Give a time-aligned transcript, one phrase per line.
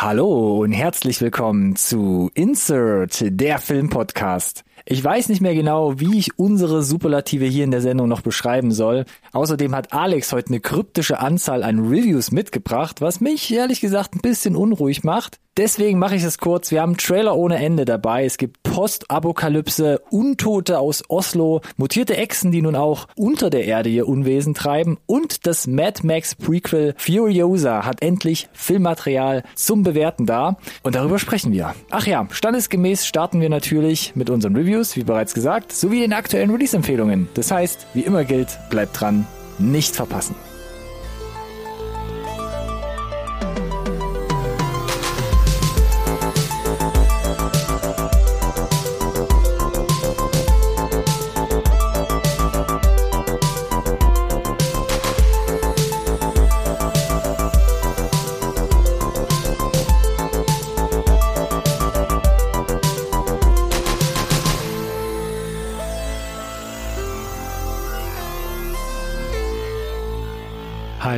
[0.00, 4.62] Hallo und herzlich willkommen zu Insert, der Filmpodcast.
[4.84, 8.72] Ich weiß nicht mehr genau, wie ich unsere Superlative hier in der Sendung noch beschreiben
[8.72, 9.04] soll.
[9.32, 14.20] Außerdem hat Alex heute eine kryptische Anzahl an Reviews mitgebracht, was mich ehrlich gesagt ein
[14.20, 15.38] bisschen unruhig macht.
[15.58, 16.70] Deswegen mache ich es kurz.
[16.70, 18.24] Wir haben Trailer ohne Ende dabei.
[18.24, 24.06] Es gibt Postapokalypse, Untote aus Oslo, mutierte Echsen, die nun auch unter der Erde ihr
[24.06, 30.94] Unwesen treiben und das Mad Max Prequel Furiosa hat endlich Filmmaterial zum Bewerten da und
[30.94, 31.74] darüber sprechen wir.
[31.90, 36.50] Ach ja, standesgemäß starten wir natürlich mit unseren Reviews, wie bereits gesagt, sowie den aktuellen
[36.50, 37.28] Release-Empfehlungen.
[37.34, 39.26] Das heißt, wie immer gilt, bleibt dran,
[39.58, 40.34] nicht verpassen.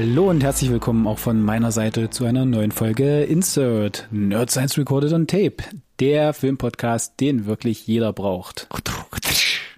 [0.02, 4.78] Hallo und herzlich willkommen auch von meiner Seite zu einer neuen Folge Insert Nerd Science
[4.78, 5.56] Recorded on Tape,
[6.00, 8.66] der Filmpodcast, den wirklich jeder braucht.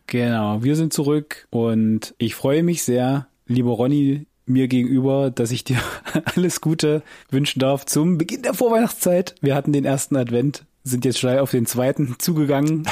[0.06, 5.64] Genau, wir sind zurück und ich freue mich sehr, lieber Ronny, mir gegenüber, dass ich
[5.64, 5.80] dir
[6.36, 9.34] alles Gute wünschen darf zum Beginn der Vorweihnachtszeit.
[9.40, 12.86] Wir hatten den ersten Advent, sind jetzt schnell auf den zweiten zugegangen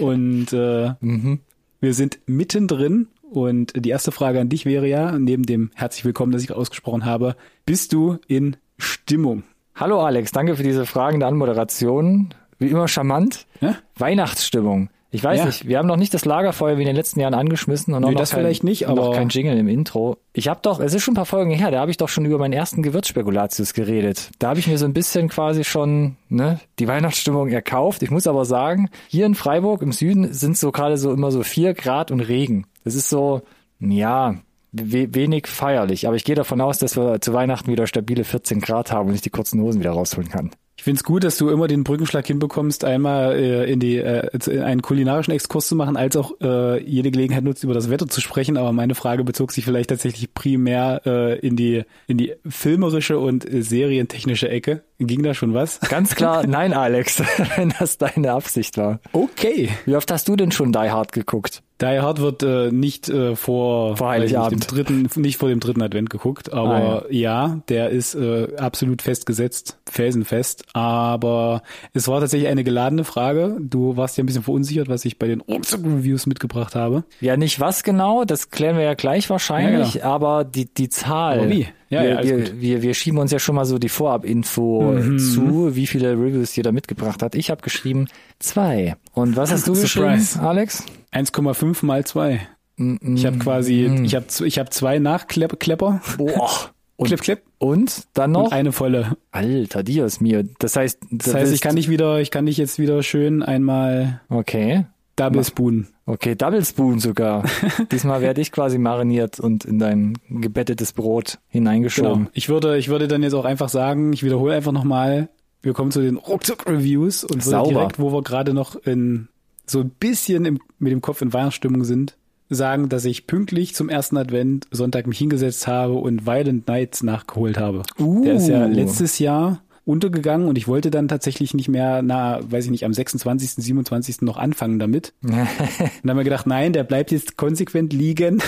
[0.00, 1.40] und äh, mhm.
[1.80, 6.32] wir sind mittendrin und die erste Frage an dich wäre ja, neben dem herzlich willkommen,
[6.32, 9.42] das ich ausgesprochen habe, bist du in Stimmung?
[9.74, 12.34] Hallo Alex, danke für diese fragende Anmoderation.
[12.58, 13.46] Wie immer charmant.
[13.60, 13.76] Ja?
[13.96, 14.88] Weihnachtsstimmung.
[15.10, 15.46] Ich weiß ja.
[15.46, 18.10] nicht, wir haben noch nicht das Lagerfeuer wie in den letzten Jahren angeschmissen und nee,
[18.10, 20.18] noch das kein, vielleicht nicht, aber noch kein Jingle im Intro.
[20.32, 22.24] Ich habe doch, es ist schon ein paar Folgen her, da habe ich doch schon
[22.24, 24.30] über meinen ersten Gewürzspekulatius geredet.
[24.38, 28.02] Da habe ich mir so ein bisschen quasi schon ne, die Weihnachtsstimmung erkauft.
[28.02, 31.42] Ich muss aber sagen, hier in Freiburg im Süden sind so gerade so immer so
[31.42, 32.66] vier Grad und Regen.
[32.84, 33.42] Das ist so,
[33.78, 34.36] ja,
[34.72, 36.06] wenig feierlich.
[36.06, 39.14] Aber ich gehe davon aus, dass wir zu Weihnachten wieder stabile 14 Grad haben und
[39.14, 40.50] ich die kurzen Hosen wieder rausholen kann.
[40.78, 44.28] Ich finde es gut, dass du immer den Brückenschlag hinbekommst, einmal äh, in die äh,
[44.46, 48.06] in einen kulinarischen Exkurs zu machen, als auch äh, jede Gelegenheit nutzt, über das Wetter
[48.08, 48.56] zu sprechen.
[48.58, 53.50] Aber meine Frage bezog sich vielleicht tatsächlich primär äh, in die in die filmerische und
[53.50, 54.82] äh, serientechnische Ecke.
[54.98, 55.80] Ging da schon was?
[55.80, 57.22] Ganz klar, nein, Alex,
[57.56, 59.00] wenn das deine Absicht war.
[59.12, 59.70] Okay.
[59.84, 61.62] Wie oft hast du denn schon Die Hard geguckt?
[61.82, 64.60] Die Hard wird äh, nicht äh, vor, vor Heiligabend.
[64.60, 67.48] Nicht, dritten, nicht vor dem dritten Advent geguckt, aber ah, ja.
[67.48, 67.60] ja.
[67.68, 70.64] der ist äh, absolut festgesetzt, felsenfest.
[70.72, 73.58] Aber es war tatsächlich eine geladene Frage.
[73.60, 77.04] Du warst ja ein bisschen verunsichert, was ich bei den Reviews mitgebracht habe.
[77.20, 80.14] Ja, nicht was genau, das klären wir ja gleich wahrscheinlich, ja, genau.
[80.14, 81.40] aber die, die Zahl.
[81.40, 81.68] Aber wie?
[81.88, 85.18] Ja, wir, ja, wir, wir, wir schieben uns ja schon mal so die Vorab-Info mhm.
[85.18, 87.34] zu, wie viele Reviews jeder mitgebracht hat.
[87.34, 88.08] Ich habe geschrieben
[88.38, 88.96] zwei.
[89.12, 90.84] Und was hast du geschrieben, Alex?
[91.12, 92.40] 1,5 mal zwei.
[92.76, 96.00] Ich habe quasi, ich habe ich hab zwei Nachklepper.
[96.18, 96.50] Boah.
[96.96, 97.42] Und, klipp, klipp.
[97.58, 98.44] Und dann noch?
[98.44, 99.18] Und eine volle.
[99.30, 100.44] Alter, Dios mir.
[100.58, 103.42] Das heißt, das, das heißt, ich kann nicht wieder, ich kann dich jetzt wieder schön
[103.42, 104.22] einmal.
[104.30, 104.86] Okay.
[105.16, 105.88] Double Spoon.
[106.04, 107.44] Okay, Double Spoon sogar.
[107.90, 112.12] Diesmal werde ich quasi mariniert und in dein gebettetes Brot hineingeschoben.
[112.12, 112.30] Genau.
[112.34, 115.28] Ich würde, ich würde dann jetzt auch einfach sagen, ich wiederhole einfach nochmal,
[115.62, 117.70] wir kommen zu den Ruckzuck-Reviews und Sauber.
[117.70, 119.28] direkt, wo wir gerade noch in
[119.66, 122.16] so ein bisschen im, mit dem Kopf in Weihnachtsstimmung sind,
[122.48, 127.58] sagen, dass ich pünktlich zum ersten Advent Sonntag mich hingesetzt habe und Violent Nights nachgeholt
[127.58, 127.82] habe.
[127.98, 128.22] Uh.
[128.22, 132.66] Der ist ja letztes Jahr untergegangen und ich wollte dann tatsächlich nicht mehr, na, weiß
[132.66, 134.22] ich nicht, am 26., 27.
[134.22, 135.14] noch anfangen damit.
[135.22, 138.42] und dann haben wir gedacht, nein, der bleibt jetzt konsequent liegen.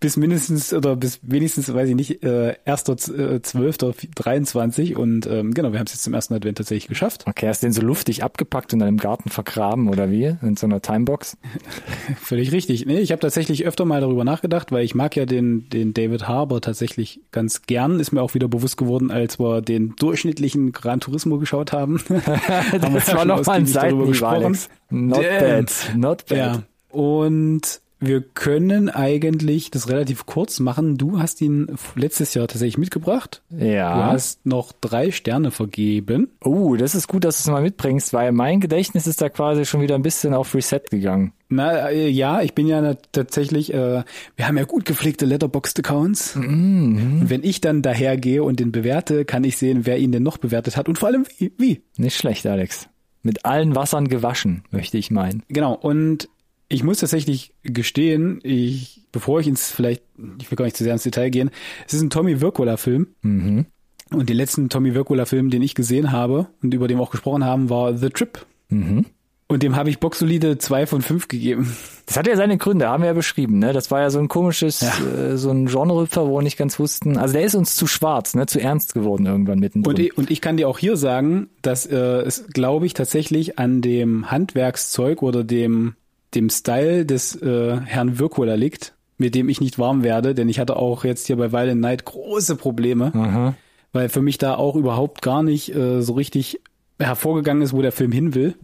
[0.00, 5.86] Bis mindestens oder bis wenigstens, weiß ich nicht, äh, 1.12.23 und ähm, genau, wir haben
[5.86, 7.24] es jetzt zum ersten Advent tatsächlich geschafft.
[7.26, 10.36] Okay, hast du den so luftig abgepackt und dann im Garten vergraben oder wie?
[10.40, 11.36] In so einer Timebox?
[12.20, 12.86] Völlig richtig.
[12.86, 16.28] Nee, ich habe tatsächlich öfter mal darüber nachgedacht, weil ich mag ja den, den David
[16.28, 17.98] Harbour tatsächlich ganz gern.
[17.98, 21.98] Ist mir auch wieder bewusst geworden, als wir den durchschnittlichen Gran Turismo geschaut haben.
[22.08, 24.70] haben das war noch mal ein Seitenhieb, Alex.
[24.90, 25.40] Not Damn.
[25.40, 26.38] bad, not bad.
[26.38, 26.62] Ja.
[26.90, 30.96] Und wir können eigentlich das relativ kurz machen.
[30.98, 31.66] Du hast ihn
[31.96, 33.42] letztes Jahr tatsächlich mitgebracht.
[33.50, 33.94] Ja.
[33.94, 36.28] Du hast noch drei Sterne vergeben.
[36.42, 39.64] Oh, das ist gut, dass du es mal mitbringst, weil mein Gedächtnis ist da quasi
[39.64, 41.32] schon wieder ein bisschen auf Reset gegangen.
[41.48, 44.04] Na äh, ja, ich bin ja tatsächlich, äh,
[44.36, 46.36] wir haben ja gut gepflegte Letterboxd-Accounts.
[46.36, 47.22] Mhm.
[47.24, 50.76] Wenn ich dann dahergehe und den bewerte, kann ich sehen, wer ihn denn noch bewertet
[50.76, 51.52] hat und vor allem wie.
[51.58, 51.82] wie.
[51.96, 52.88] Nicht schlecht, Alex.
[53.22, 55.42] Mit allen Wassern gewaschen, möchte ich meinen.
[55.48, 56.28] Genau, und
[56.68, 60.02] ich muss tatsächlich gestehen, ich, bevor ich ins vielleicht,
[60.40, 61.50] ich will gar nicht zu sehr ins Detail gehen,
[61.86, 63.08] es ist ein Tommy Wirkola-Film.
[63.22, 63.66] Mhm.
[64.10, 67.44] Und den letzten Tommy Wirkola-Film, den ich gesehen habe und über den wir auch gesprochen
[67.44, 68.44] haben, war The Trip.
[68.68, 69.06] Mhm.
[69.50, 71.74] Und dem habe ich boxsolide zwei von fünf gegeben.
[72.04, 73.58] Das hat ja seine Gründe, haben wir ja beschrieben.
[73.58, 73.72] Ne?
[73.72, 74.92] Das war ja so ein komisches, Ja.
[75.06, 77.16] äh, so ein Genrehüpfer, wo wir nicht ganz wussten.
[77.16, 78.44] Also der ist uns zu schwarz, ne?
[78.44, 79.90] zu ernst geworden irgendwann mittendrin.
[79.94, 83.58] Und ich, und ich kann dir auch hier sagen, dass äh, es, glaube ich, tatsächlich
[83.58, 85.94] an dem Handwerkszeug oder dem,
[86.34, 90.58] dem Style des äh, Herrn Wirkola liegt, mit dem ich nicht warm werde, denn ich
[90.58, 93.54] hatte auch jetzt hier bei Violent Night große Probleme, Aha.
[93.92, 96.60] weil für mich da auch überhaupt gar nicht äh, so richtig
[96.98, 98.54] hervorgegangen ist, wo der Film hin will.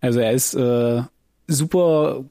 [0.00, 1.02] Also er ist äh,
[1.46, 2.24] super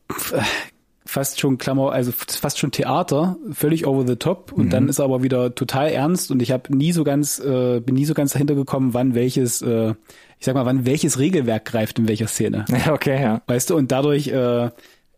[1.09, 5.05] fast schon Klammer, also fast schon Theater, völlig over the top und dann ist er
[5.05, 8.33] aber wieder total ernst und ich habe nie so ganz äh, bin nie so ganz
[8.33, 9.93] dahinter gekommen, wann welches äh,
[10.39, 12.65] ich sag mal, wann welches Regelwerk greift in welcher Szene.
[12.89, 13.41] Okay, ja.
[13.47, 14.69] Weißt du, und dadurch äh, äh,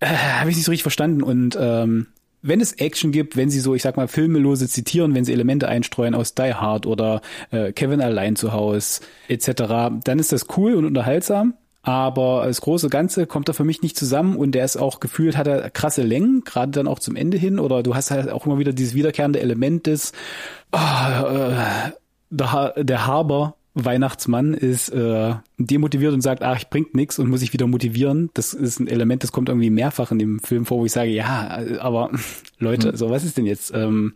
[0.01, 1.23] habe ich nicht so richtig verstanden.
[1.23, 2.07] Und ähm,
[2.41, 5.67] wenn es Action gibt, wenn sie so, ich sag mal, Filmelose zitieren, wenn sie Elemente
[5.67, 7.21] einstreuen aus Die Hard oder
[7.51, 9.51] äh, Kevin allein zu Haus etc.,
[10.03, 11.53] dann ist das cool und unterhaltsam.
[11.83, 15.35] Aber das große Ganze kommt da für mich nicht zusammen und der ist auch gefühlt,
[15.35, 17.57] hat er krasse Längen, gerade dann auch zum Ende hin.
[17.59, 20.11] Oder du hast halt auch immer wieder dieses wiederkehrende Element des
[20.71, 21.91] ah, äh,
[22.29, 27.29] der, Ha- der Haber Weihnachtsmann ist äh, demotiviert und sagt, ach, ich bringt nix und
[27.29, 28.29] muss sich wieder motivieren.
[28.33, 31.09] Das ist ein Element, das kommt irgendwie mehrfach in dem Film vor, wo ich sage,
[31.09, 32.11] ja, aber
[32.59, 33.71] Leute, so was ist denn jetzt?
[33.73, 34.13] Ähm,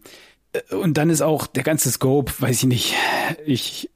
[0.52, 2.96] äh, und dann ist auch der ganze Scope, weiß ich nicht,
[3.46, 3.90] ich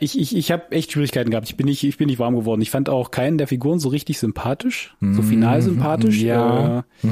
[0.00, 1.48] ich, ich, ich habe echt Schwierigkeiten gehabt.
[1.48, 2.62] Ich bin nicht, ich bin nicht warm geworden.
[2.62, 6.20] Ich fand auch keinen der Figuren so richtig sympathisch, so final sympathisch.
[6.20, 6.84] Ja.
[7.02, 7.08] Äh,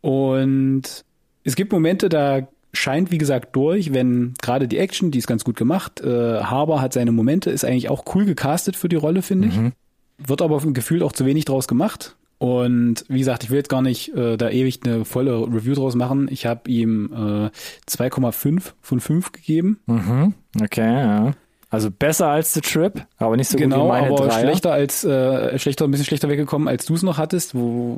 [0.00, 1.04] und
[1.44, 5.44] es gibt Momente, da scheint, wie gesagt, durch, wenn gerade die Action, die ist ganz
[5.44, 6.00] gut gemacht.
[6.00, 10.28] Äh, Harbour hat seine Momente, ist eigentlich auch cool gecastet für die Rolle, finde ich.
[10.28, 12.16] Wird aber gefühlt auch zu wenig draus gemacht.
[12.38, 15.94] Und wie gesagt, ich will jetzt gar nicht äh, da ewig eine volle Review draus
[15.94, 16.26] machen.
[16.28, 17.50] Ich habe ihm äh,
[17.88, 19.78] 2,5 von 5 gegeben.
[19.86, 20.34] Mhm.
[20.60, 21.32] Okay, ja.
[21.72, 24.40] Also besser als The Trip, aber nicht so gut wie genau, meine aber Dreier.
[24.40, 27.94] schlechter als äh, schlechter, ein bisschen schlechter weggekommen, als du es noch hattest, wo,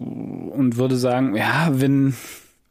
[0.55, 2.15] und würde sagen, ja, wenn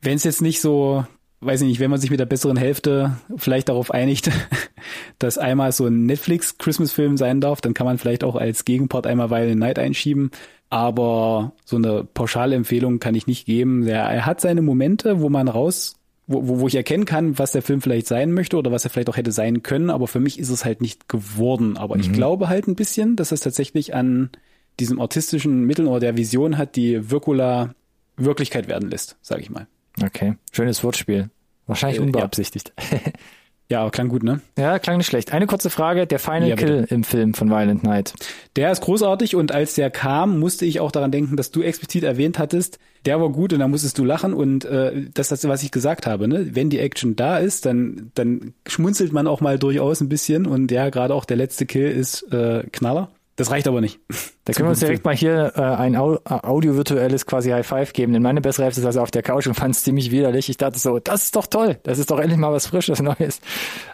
[0.01, 1.05] wenn es jetzt nicht so,
[1.41, 4.31] weiß ich nicht, wenn man sich mit der besseren Hälfte vielleicht darauf einigt,
[5.19, 8.63] dass einmal so ein Netflix Christmas Film sein darf, dann kann man vielleicht auch als
[8.63, 10.31] Gegenpart einmal Violent Night einschieben,
[10.69, 13.83] aber so eine pauschale Empfehlung kann ich nicht geben.
[13.85, 15.97] Der, er hat seine Momente, wo man raus
[16.27, 18.89] wo, wo wo ich erkennen kann, was der Film vielleicht sein möchte oder was er
[18.89, 21.77] vielleicht auch hätte sein können, aber für mich ist es halt nicht geworden.
[21.77, 24.29] Aber ich glaube halt ein bisschen, dass es tatsächlich an
[24.79, 27.75] diesem artistischen Mitteln oder der Vision hat, die Wirkula
[28.15, 29.67] Wirklichkeit werden lässt, sage ich mal.
[30.01, 31.29] Okay, schönes Wortspiel.
[31.67, 31.99] Wahrscheinlich
[32.77, 32.99] Äh, ja.
[33.73, 34.39] Ja, aber klang gut, ne?
[34.55, 34.77] Ja.
[34.77, 35.33] klang nicht schlecht.
[35.33, 36.55] Eine kurze Frage, der Final Ja.
[36.55, 38.13] Kill im Film von Violent Night.
[38.55, 42.03] Der ist großartig und als der kam, musste ich auch daran denken, dass du explizit
[42.03, 42.77] erwähnt hattest,
[43.07, 45.71] der war gut und da musstest du lachen und äh, das ist das, was ich
[45.71, 46.49] gesagt habe, ne?
[46.55, 50.69] Wenn die Action da ist, dann dann schmunzelt man auch mal durchaus ein bisschen und
[50.71, 53.09] ja, gerade auch der letzte Kill ist äh, Knaller.
[53.35, 53.99] Das reicht aber nicht.
[54.45, 58.13] Da können wir uns direkt mal hier äh, ein Au audiovisuelles quasi High Five geben,
[58.13, 60.49] denn meine bessere Hälfte saß auf der Couch und fand es ziemlich widerlich.
[60.49, 63.39] Ich dachte so, das ist doch toll, das ist doch endlich mal was Frisches, Neues.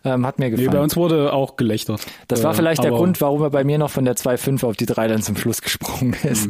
[0.04, 0.72] Ähm, hat mir Nee, gefallen.
[0.72, 2.06] bei uns wurde auch gelächtert.
[2.28, 4.76] das war Äh, vielleicht der Grund, warum er bei mir noch von der 2.5 auf
[4.76, 6.50] die 3 dann zum Schluss gesprungen ist.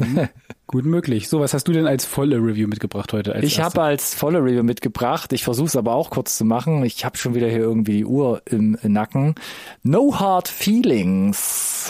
[0.66, 1.30] Gut möglich.
[1.30, 3.38] So, was hast du denn als volle Review mitgebracht heute?
[3.42, 5.34] Ich habe als volle Review mitgebracht.
[5.34, 6.84] Ich versuche es aber auch kurz zu machen.
[6.86, 9.36] Ich habe schon wieder hier irgendwie die Uhr im Nacken.
[9.84, 11.90] No Hard Feelings.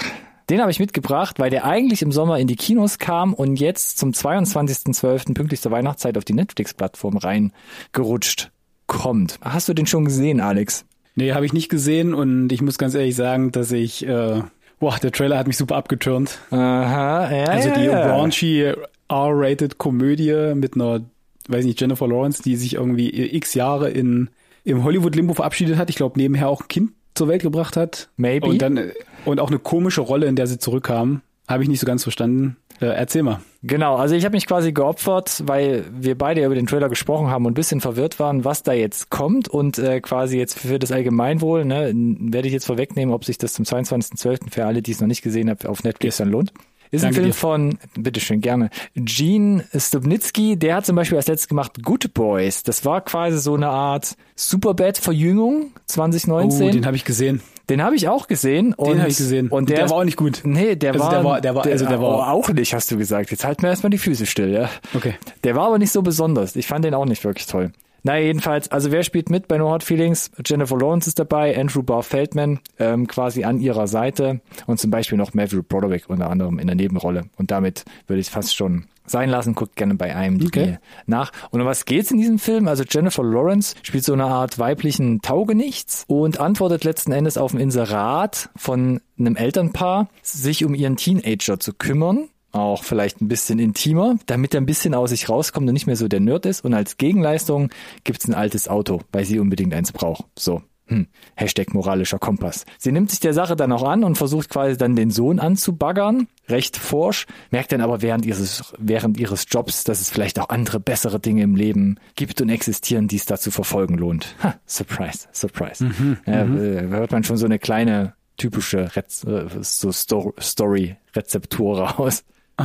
[0.49, 3.99] Den habe ich mitgebracht, weil der eigentlich im Sommer in die Kinos kam und jetzt
[3.99, 5.35] zum 22.12.
[5.35, 8.51] pünktlich zur Weihnachtszeit auf die Netflix-Plattform reingerutscht
[8.87, 9.39] kommt.
[9.41, 10.85] Hast du den schon gesehen, Alex?
[11.15, 14.41] Nee, habe ich nicht gesehen und ich muss ganz ehrlich sagen, dass ich, äh,
[14.79, 16.39] boah, der Trailer hat mich super abgeturnt.
[16.49, 18.11] Aha, ja, Also die ja.
[18.11, 18.73] raunchy
[19.07, 21.01] R-rated Komödie mit einer,
[21.47, 24.29] weiß nicht, Jennifer Lawrence, die sich irgendwie x Jahre in
[24.63, 25.89] im Hollywood-Limbo verabschiedet hat.
[25.89, 28.09] Ich glaube, nebenher auch ein Kind zur Welt gebracht hat.
[28.17, 28.47] Maybe.
[28.47, 28.91] Und dann
[29.25, 31.21] und auch eine komische Rolle, in der sie zurückkam.
[31.47, 32.57] Habe ich nicht so ganz verstanden.
[32.79, 33.41] Äh, erzähl mal.
[33.61, 37.45] Genau, also ich habe mich quasi geopfert, weil wir beide über den Trailer gesprochen haben
[37.45, 40.91] und ein bisschen verwirrt waren, was da jetzt kommt und äh, quasi jetzt für das
[40.91, 44.51] Allgemeinwohl, ne, werde ich jetzt vorwegnehmen, ob sich das zum 22.12.
[44.51, 46.53] für alle, die es noch nicht gesehen haben, auf Netflix dann lohnt.
[46.91, 47.33] Ist ein Danke Film dir.
[47.33, 52.63] von, bitteschön, gerne, Gene Stubnitsky, der hat zum Beispiel als letztes gemacht Good Boys.
[52.63, 56.67] Das war quasi so eine Art Superbad-Verjüngung 2019.
[56.67, 57.41] Oh, den habe ich gesehen.
[57.69, 58.73] Den habe ich auch gesehen.
[58.73, 59.49] Und, Den habe ich gesehen.
[59.49, 60.41] Und der, war auch nicht gut.
[60.43, 62.97] Nee, der Also war, der war- der war- also der war- auch nicht, hast du
[62.97, 63.31] gesagt.
[63.31, 64.69] Jetzt halten wir erstmal die Füße still, ja.
[64.95, 65.13] Okay.
[65.43, 66.55] Der war aber nicht so besonders.
[66.55, 67.71] Ich fand den auch nicht wirklich toll.
[68.01, 70.31] Naja, jedenfalls, also wer spielt mit bei No Hard Feelings?
[70.45, 75.17] Jennifer Lawrence ist dabei, Andrew Barr Feldman ähm, quasi an ihrer Seite und zum Beispiel
[75.17, 77.25] noch Matthew Broderick unter anderem in der Nebenrolle.
[77.37, 79.55] Und damit würde ich fast schon sein lassen.
[79.55, 80.77] Guckt gerne bei IMDb Okay.
[81.05, 81.31] nach.
[81.51, 82.67] Und um was geht's in diesem Film?
[82.67, 87.59] Also Jennifer Lawrence spielt so eine Art weiblichen Taugenichts und antwortet letzten Endes auf ein
[87.59, 92.29] Inserat von einem Elternpaar, sich um ihren Teenager zu kümmern.
[92.51, 95.95] Auch vielleicht ein bisschen intimer, damit er ein bisschen aus sich rauskommt und nicht mehr
[95.95, 96.65] so der Nerd ist.
[96.65, 97.69] Und als Gegenleistung
[98.03, 100.25] gibt's ein altes Auto, weil sie unbedingt eins braucht.
[100.37, 100.63] So.
[100.89, 101.05] Hm.
[101.35, 102.65] Hashtag moralischer Kompass.
[102.79, 106.27] Sie nimmt sich der Sache dann auch an und versucht quasi dann den Sohn anzubaggern,
[106.47, 110.79] recht forsch, merkt dann aber während ihres, während ihres Jobs, dass es vielleicht auch andere
[110.79, 114.35] bessere Dinge im Leben gibt und existieren, die es da zu verfolgen lohnt.
[114.41, 115.87] Ha, surprise, surprise.
[116.25, 122.23] ja, äh, hört man schon so eine kleine typische Rez äh, so Sto Story-Rezeptur raus.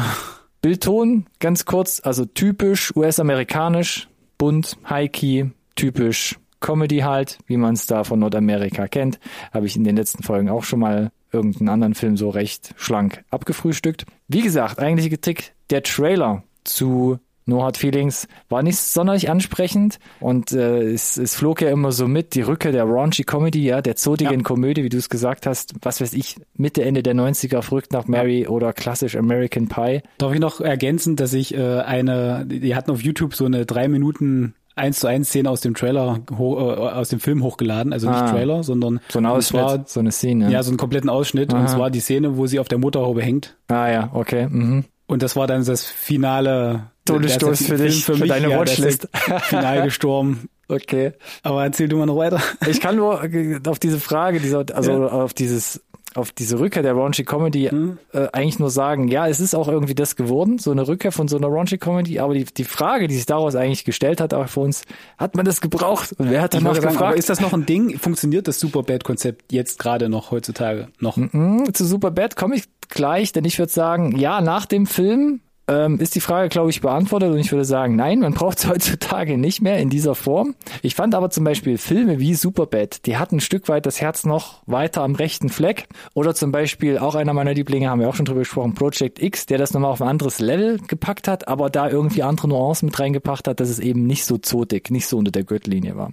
[0.63, 8.05] Bildton, ganz kurz, also typisch US-amerikanisch, bunt, high-key, typisch Comedy halt, wie man es da
[8.05, 9.19] von Nordamerika kennt.
[9.53, 13.25] Habe ich in den letzten Folgen auch schon mal irgendeinen anderen Film so recht schlank
[13.31, 14.07] abgefrühstückt.
[14.29, 20.53] Wie gesagt, eigentliche Kritik, der Trailer zu No Hard Feelings war nicht sonderlich ansprechend und
[20.53, 23.97] äh, es, es flog ja immer so mit, die Rückkehr der raunchy Comedy, ja, der
[23.97, 24.43] zotigen Ja.
[24.43, 28.07] Komödie, wie du es gesagt hast, was weiß ich, Mitte, Ende der 90er, verrückt nach
[28.07, 30.01] Mary oder klassisch American Pie.
[30.19, 33.89] Darf ich noch ergänzen, dass ich äh, eine, die hatten auf YouTube so eine drei
[33.89, 38.09] Minuten eins zu eins Szene aus dem Trailer, ho äh, aus dem Film hochgeladen, also
[38.09, 38.31] nicht Ah.
[38.31, 40.51] Trailer, sondern So ein und Ausschnitt, zwar, so eine Szene.
[40.51, 41.67] ja, so einen kompletten Ausschnitt und Aha.
[41.69, 44.47] zwar die Szene, wo sie auf der Motorhaube hängt Ah ja, okay.
[44.49, 44.85] Mhm.
[45.07, 49.09] und das war dann das finale Todesstoß für dich, Film für deine ist Watchlist.
[49.43, 50.49] final gestorben.
[50.69, 51.13] Okay.
[51.43, 52.41] Aber erzähl du mal noch weiter.
[52.67, 55.07] Ich kann nur äh, auf diese Frage, dieser, also Ja.
[55.09, 57.99] auf dieses, auf diese Rückkehr der raunchy Comedy Mhm.
[58.13, 61.29] äh, eigentlich nur sagen, ja, es ist auch irgendwie das geworden, so eine Rückkehr von
[61.29, 64.49] so einer raunchy Comedy, aber die, die Frage, die sich daraus eigentlich gestellt hat, auch
[64.49, 64.83] für uns,
[65.19, 66.13] hat man das gebraucht?
[66.19, 67.19] Und wer hat danach wollte sagen, gefragt?
[67.19, 67.99] ist das noch ein Ding?
[67.99, 71.17] Funktioniert das Superbad-Konzept jetzt gerade noch heutzutage noch?
[71.17, 75.99] Hm, zu Superbad komme ich gleich, denn ich würde sagen, ja, nach dem Film ähm,
[75.99, 79.39] ist die Frage, glaube ich, beantwortet und ich würde sagen, nein, man braucht es heutzutage
[79.39, 80.55] nicht mehr in dieser Form.
[80.83, 84.25] Ich fand aber zum Beispiel Filme wie Superbad, die hatten ein Stück weit das Herz
[84.25, 85.87] noch weiter am rechten Fleck.
[86.15, 89.47] Oder zum Beispiel auch einer meiner Lieblinge, haben wir auch schon drüber gesprochen, Project X,
[89.47, 92.99] der das nochmal auf ein anderes Level gepackt hat, aber da irgendwie andere Nuancen mit
[92.99, 96.13] reingebracht hat, dass es eben nicht so zotig, nicht so unter der Gürtellinie war.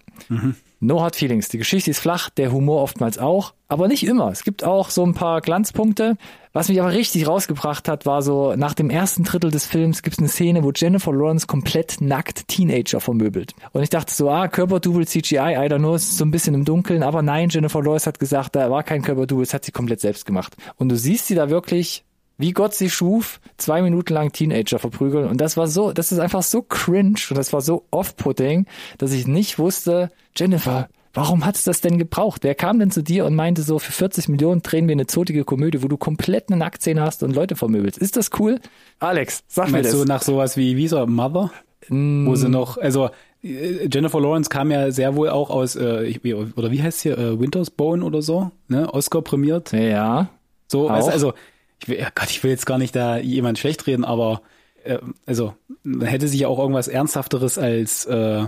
[0.83, 1.47] No Hard Feelings.
[1.47, 4.29] Die Geschichte ist flach, der Humor oftmals auch, aber nicht immer.
[4.31, 6.17] Es gibt auch so ein paar Glanzpunkte.
[6.53, 10.15] Was mich aber richtig rausgebracht hat, war so, nach dem ersten Drittel des Films gibt
[10.15, 13.53] es eine Szene, wo Jennifer Lawrence komplett nackt Teenager vermöbelt.
[13.73, 16.65] Und ich dachte so, ah, Körperdouble CGI, I don't know, ist so ein bisschen im
[16.65, 20.01] Dunkeln, aber nein, Jennifer Lawrence hat gesagt, da war kein Körperdouble, es hat sie komplett
[20.01, 20.57] selbst gemacht.
[20.77, 22.03] Und du siehst sie da wirklich
[22.41, 25.27] wie Gott sie schuf, zwei Minuten lang Teenager verprügeln.
[25.27, 28.65] Und das war so, das ist einfach so cringe und das war so off-putting,
[28.97, 32.43] dass ich nicht wusste, Jennifer, warum hat's das denn gebraucht?
[32.43, 35.43] Wer kam denn zu dir und meinte so, für 40 Millionen drehen wir eine zotige
[35.43, 37.97] Komödie, wo du komplett eine Nacktszene hast und Leute vermöbelst?
[37.97, 38.59] Ist das cool?
[38.99, 39.91] Alex, sag mir das.
[39.91, 41.51] du nach sowas wie, wie so Mother?
[41.89, 43.09] Wo sie noch, also
[43.43, 46.19] äh, Jennifer Lawrence kam ja sehr wohl auch aus, äh,
[46.55, 48.93] oder wie heißt hier, äh, Winter's Bone oder so, ne?
[48.93, 49.71] Oscar prämiert.
[49.71, 50.29] ja.
[50.67, 50.99] So, Auch?
[51.05, 51.33] du, also,
[51.81, 54.41] ich will, ja Gott, ich will jetzt gar nicht da jemand schlecht reden, aber
[54.83, 58.45] äh, also man hätte sich ja auch irgendwas Ernsthafteres als äh,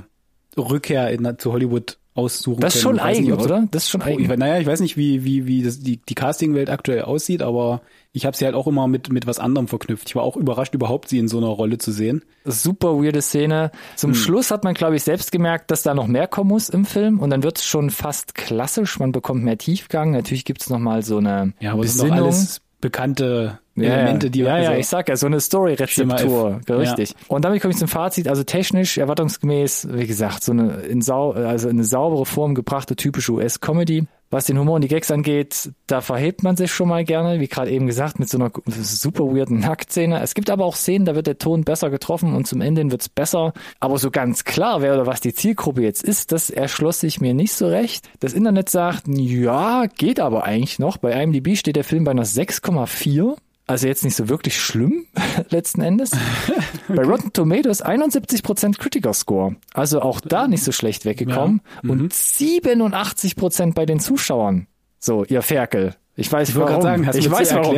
[0.58, 3.00] Rückkehr in, zu Hollywood aussuchen Das ist können.
[3.00, 3.68] schon nicht, eigen, so- oder?
[3.72, 4.30] Das ist schon Ich, eigen.
[4.30, 7.82] we- naja, ich weiß nicht, wie, wie, wie das, die, die Castingwelt aktuell aussieht, aber
[8.12, 10.10] ich habe sie halt auch immer mit, mit was anderem verknüpft.
[10.10, 12.22] Ich war auch überrascht, überhaupt sie in so einer Rolle zu sehen.
[12.46, 13.72] super weirde Szene.
[13.96, 14.16] Zum Hm.
[14.16, 17.20] Schluss hat man, glaube ich, selbst gemerkt, dass da noch mehr kommen muss im Film
[17.20, 19.00] und dann wird es schon fast klassisch.
[19.00, 20.12] Man bekommt mehr Tiefgang.
[20.12, 22.28] Natürlich gibt's noch mal so eine Ja, aber es sind doch Besinnung.
[22.28, 27.16] alles bekannte Ja, Elemente, die ja, also, ja, ich sag ja, so eine Story-Rezeptur, richtig.
[27.30, 31.32] Und damit komme ich zum Fazit, also technisch, erwartungsgemäß, wie gesagt, so eine in sau
[31.32, 34.06] also in eine saubere Form gebrachte typische US-Comedy.
[34.34, 37.48] Was den Humor und die Gags angeht, da verhebt man sich schon mal gerne, wie
[37.48, 40.20] gerade eben gesagt, mit so einer super weirden Nacktszene.
[40.24, 42.90] Es gibt aber auch Szenen, da wird der Ton besser getroffen und zum Ende hin
[42.90, 43.54] wird's besser.
[43.80, 47.36] Aber so ganz klar, wer oder was die Zielgruppe jetzt ist, das erschloss sich mir
[47.36, 48.10] nicht so recht.
[48.22, 50.98] Das Internet sagt, ja, geht aber eigentlich noch.
[50.98, 53.36] Bei IMDb steht der Film bei einer 6,4.
[53.66, 55.06] Also jetzt nicht so wirklich schlimm,
[55.50, 56.12] letzten Endes.
[56.90, 59.56] Bei Rotten Tomatoes 71% Critiker-Score.
[59.74, 61.62] Also auch da nicht so schlecht weggekommen.
[61.82, 64.68] Und 87% bei den Zuschauern.
[65.00, 65.96] So, ihr Ferkel.
[66.16, 67.02] Ich weiß Ich wollte warum.
[67.04, 67.76] gerade sagen, ich weiß warum.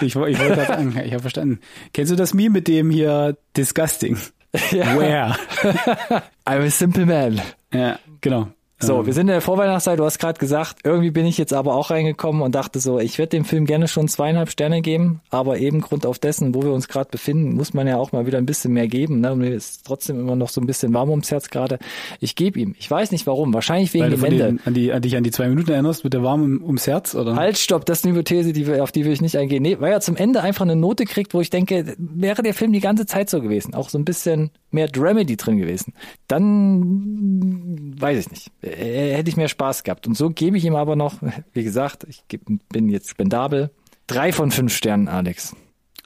[0.00, 1.60] Ich, ich wollte gerade sagen, ich habe verstanden.
[1.92, 4.16] Kennst du das Meme mit dem hier Disgusting?
[4.70, 4.98] Ja.
[4.98, 5.36] Where?
[6.46, 7.38] I'm a simple man.
[7.70, 8.48] Ja, genau.
[8.80, 9.06] So, Ähm.
[9.06, 11.90] wir sind in der Vorweihnachtszeit, du hast gerade gesagt, irgendwie bin ich jetzt aber auch
[11.90, 15.80] reingekommen und dachte so, ich würde dem Film gerne schon zweieinhalb Sterne geben, aber eben
[15.80, 18.46] Grund auf dessen, wo wir uns gerade befinden, muss man ja auch mal wieder ein
[18.46, 19.20] bisschen mehr geben.
[19.20, 19.34] Ne?
[19.34, 21.80] Mir ist trotzdem immer noch so ein bisschen warm ums Herz gerade.
[22.20, 22.76] Ich gebe ihm.
[22.78, 23.52] Ich weiß nicht warum.
[23.52, 24.44] Wahrscheinlich wegen dem Ende.
[24.44, 27.16] den, an, die, an dich an die zwei Minuten erinnerst mit der Warm ums Herz,
[27.16, 27.34] oder?
[27.34, 29.62] Halt, stopp, das ist eine Hypothese, die auf die will ich nicht eingehen.
[29.62, 32.72] Nee, weil er zum Ende einfach eine Note kriegt, wo ich denke, wäre der Film
[32.72, 35.94] die ganze Zeit so gewesen, auch so ein bisschen mehr Dramedy drin gewesen,
[36.28, 38.50] dann weiß ich nicht.
[38.70, 40.06] Äh, hätte ich mehr Spaß gehabt.
[40.06, 41.14] Und so gebe ich ihm aber noch,
[41.52, 42.22] wie gesagt, ich
[42.70, 43.70] bin jetzt spendabel,
[44.06, 45.54] drei von fünf Sternen, Alex.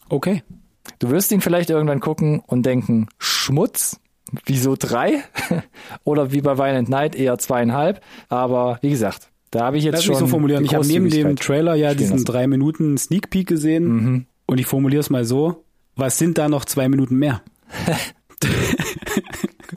[0.08, 0.42] Okay.
[0.98, 3.98] Du wirst ihn vielleicht irgendwann gucken und denken, Schmutz?
[4.46, 5.22] Wieso drei?
[6.04, 8.00] Oder wie bei Violent Night eher zweieinhalb.
[8.28, 10.12] Aber wie gesagt, da habe ich jetzt Lass schon.
[10.14, 10.64] mich so formulieren.
[10.64, 12.24] Ich habe neben dem Trailer ja diesen lassen.
[12.24, 14.26] drei Minuten Sneak Peek gesehen Mhm.
[14.46, 15.64] und ich formuliere es mal so.
[15.96, 17.42] Was sind da noch zwei Minuten mehr?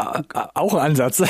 [0.54, 1.22] Auch ein Ansatz.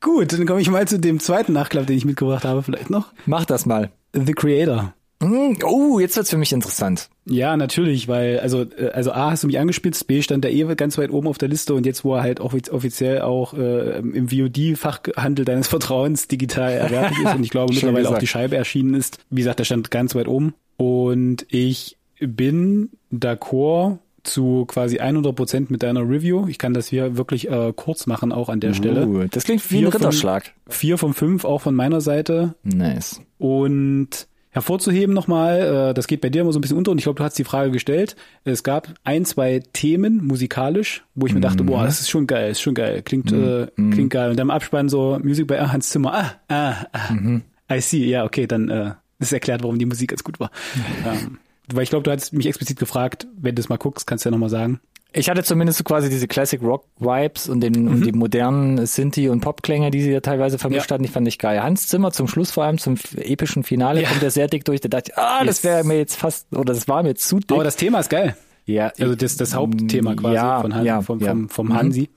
[0.00, 3.12] Gut, dann komme ich mal zu dem zweiten Nachklapp, den ich mitgebracht habe, vielleicht noch.
[3.26, 3.90] Mach das mal.
[4.12, 4.94] The Creator.
[5.22, 7.08] Hm, Oh, jetzt wird's für mich interessant.
[7.24, 10.62] Ja, natürlich, weil, also, äh, also A, hast du mich angespitzt, B, stand der eh
[10.74, 13.98] ganz weit oben auf der Liste und jetzt, wo er halt offiz offiziell auch äh,
[13.98, 18.22] im VOD-Fachhandel deines Vertrauens digital erwerblich ist und ich glaube mittlerweile auch gesagt.
[18.22, 19.18] die Scheibe erschienen ist.
[19.30, 25.70] Wie gesagt, der stand ganz weit oben und ich bin d'accord zu quasi 100 Prozent
[25.70, 26.46] mit deiner Review.
[26.48, 29.06] Ich kann das hier wirklich äh, kurz machen, auch an der Stelle.
[29.06, 30.52] Uh, das klingt wie ein Vier von- Ritterschlag.
[30.68, 32.54] Vier von fünf auch von meiner Seite.
[32.62, 33.20] Nice.
[33.38, 37.04] Und hervorzuheben nochmal, äh, das geht bei dir immer so ein bisschen unter und ich
[37.04, 38.16] glaube, du hast die Frage gestellt.
[38.44, 42.52] Es gab ein, zwei Themen musikalisch, wo ich mir dachte, boah, das ist schon geil,
[42.52, 44.30] ist schon geil, klingt, äh, klingt geil.
[44.30, 48.24] Und dann im Abspann so Musik bei Hans Zimmer, ah, ah, ah, I see, ja,
[48.24, 50.50] okay, dann äh, das erklärt, warum die Musik ganz gut war.
[51.06, 51.38] ähm,
[51.72, 54.28] weil ich glaube, du hattest mich explizit gefragt, wenn du es mal guckst, kannst du
[54.28, 54.80] ja nochmal sagen.
[55.12, 59.30] Ich hatte zumindest so quasi diese Classic Rock Vibes und den und die modernen Synthi
[59.30, 60.90] und Popklänge, die sie ja teilweise vermischt Mhm.
[60.90, 60.94] Ja.
[60.94, 61.62] hatten, die fand ich geil.
[61.62, 64.08] Hans Zimmer zum Schluss vor allem zum epischen Finale Ja.
[64.10, 64.80] kommt er sehr dick durch.
[64.82, 67.52] Da dachte ich, ah, das wäre mir jetzt fast oder das war mir zu dick.
[67.52, 68.36] Aber das Thema ist geil.
[68.66, 71.30] ja, Also das, das Hauptthema quasi Ja, von Han, ja, vom, ja.
[71.30, 71.74] vom, vom Mhm.
[71.74, 72.10] Hansi.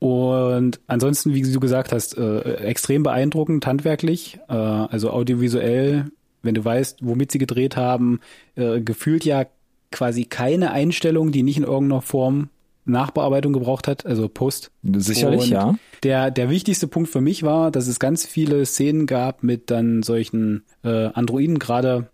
[0.00, 6.06] Und ansonsten, wie du gesagt hast, äh, extrem beeindruckend handwerklich, äh, also audiovisuell,
[6.42, 8.20] wenn du weißt, womit sie gedreht haben,
[8.54, 9.46] äh, gefühlt ja
[9.90, 12.50] quasi keine Einstellung, die nicht in irgendeiner Form
[12.84, 14.70] Nachbearbeitung gebraucht hat, also Post.
[14.82, 15.74] Sicherlich, Und ja.
[16.02, 20.02] Der, der wichtigste Punkt für mich war, dass es ganz viele Szenen gab mit dann
[20.02, 22.08] solchen äh, Androiden, gerade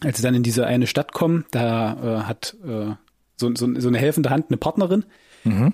[0.00, 2.94] als sie dann in diese eine Stadt kommen, da äh, hat äh,
[3.36, 5.04] so, so, so eine helfende Hand eine Partnerin,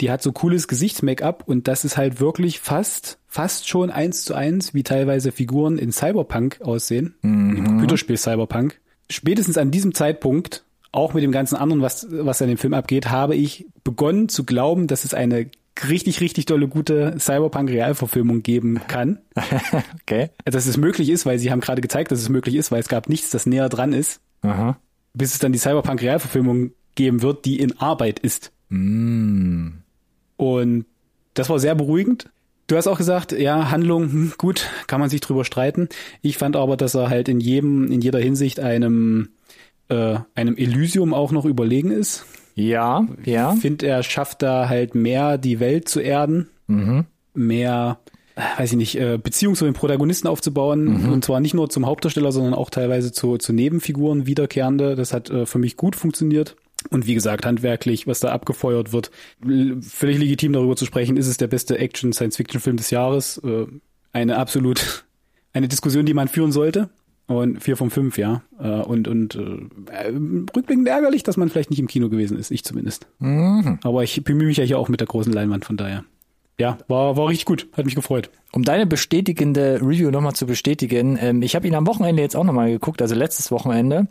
[0.01, 4.33] die hat so cooles Gesichts-Make-up und das ist halt wirklich fast, fast schon eins zu
[4.33, 8.81] eins, wie teilweise Figuren in Cyberpunk aussehen, im Computerspiel Cyberpunk.
[9.11, 13.11] Spätestens an diesem Zeitpunkt, auch mit dem ganzen anderen, was, was an dem Film abgeht,
[13.11, 15.51] habe ich begonnen zu glauben, dass es eine
[15.87, 19.19] richtig, richtig tolle, gute Cyberpunk-Realverfilmung geben kann.
[20.01, 20.31] Okay.
[20.47, 22.89] Dass es möglich ist, weil sie haben gerade gezeigt, dass es möglich ist, weil es
[22.89, 24.79] gab nichts, das näher dran ist Aha.
[25.13, 28.53] bis es dann die Cyberpunk-Realverfilmung geben wird, die in Arbeit ist.
[30.37, 30.87] Und
[31.35, 32.31] das war sehr beruhigend.
[32.67, 35.89] Du hast auch gesagt, ja, Handlung, hm, gut, kann man sich drüber streiten.
[36.21, 39.29] Ich fand aber, dass er halt in jedem, in jeder Hinsicht einem,
[39.89, 42.27] äh, einem Elysium auch noch überlegen ist.
[42.57, 43.53] Ja, ja.
[43.55, 46.49] Ich finde, er schafft da halt mehr die Welt zu erden,
[47.35, 47.99] mehr,
[48.35, 51.87] äh, weiß ich nicht, äh, Beziehung zu den Protagonisten aufzubauen und zwar nicht nur zum
[51.87, 54.97] Hauptdarsteller, sondern auch teilweise zu, zu Nebenfiguren wiederkehrende.
[54.97, 56.57] Das hat äh, für mich gut funktioniert.
[56.91, 59.11] Und wie gesagt, handwerklich, was da abgefeuert wird,
[59.81, 63.39] völlig legitim darüber zu sprechen, ist es der beste Action-Science-Fiction-Film des Jahres.
[63.39, 63.67] Äh,
[64.13, 65.05] eine absolut,
[65.53, 66.91] eine Diskussion, die man führen sollte.
[67.29, 68.43] Und vier von fünf, ja.
[68.61, 72.63] Äh, Und, und äh, rückblickend ärgerlich, dass man vielleicht nicht im Kino gewesen ist, ich
[72.65, 73.09] zumindest.
[73.83, 76.05] Aber ich bemühe mich ja hier auch mit der großen Leinwand, von daher.
[76.59, 78.31] Ja, war, war richtig gut, hat mich gefreut.
[78.57, 82.43] Um deine bestätigende Review nochmal zu bestätigen, ähm, ich habe ihn am Wochenende jetzt auch
[82.43, 84.09] nochmal geguckt, also letztes Wochenende,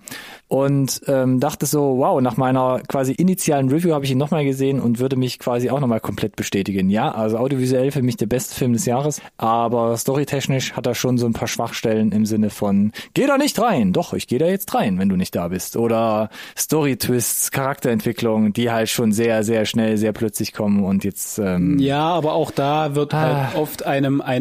[0.48, 4.80] und ähm, dachte so, wow, nach meiner quasi initialen Review habe ich ihn nochmal gesehen
[4.80, 6.92] und würde mich quasi auch nochmal komplett bestätigen.
[6.92, 11.18] Ja, also audiovisuell für mich der beste Film des Jahres, aber storytechnisch hat er schon
[11.18, 14.46] so ein paar Schwachstellen im Sinne von, geh da nicht rein, doch, ich gehe da
[14.46, 15.76] jetzt rein, wenn du nicht da bist.
[15.76, 21.40] Oder Story-Twists, Charakterentwicklung, die halt schon sehr, sehr schnell, sehr plötzlich kommen und jetzt...
[21.40, 23.48] Ähm, Ja, aber auch da wird Ah.
[23.48, 24.35] halt oft einem, einem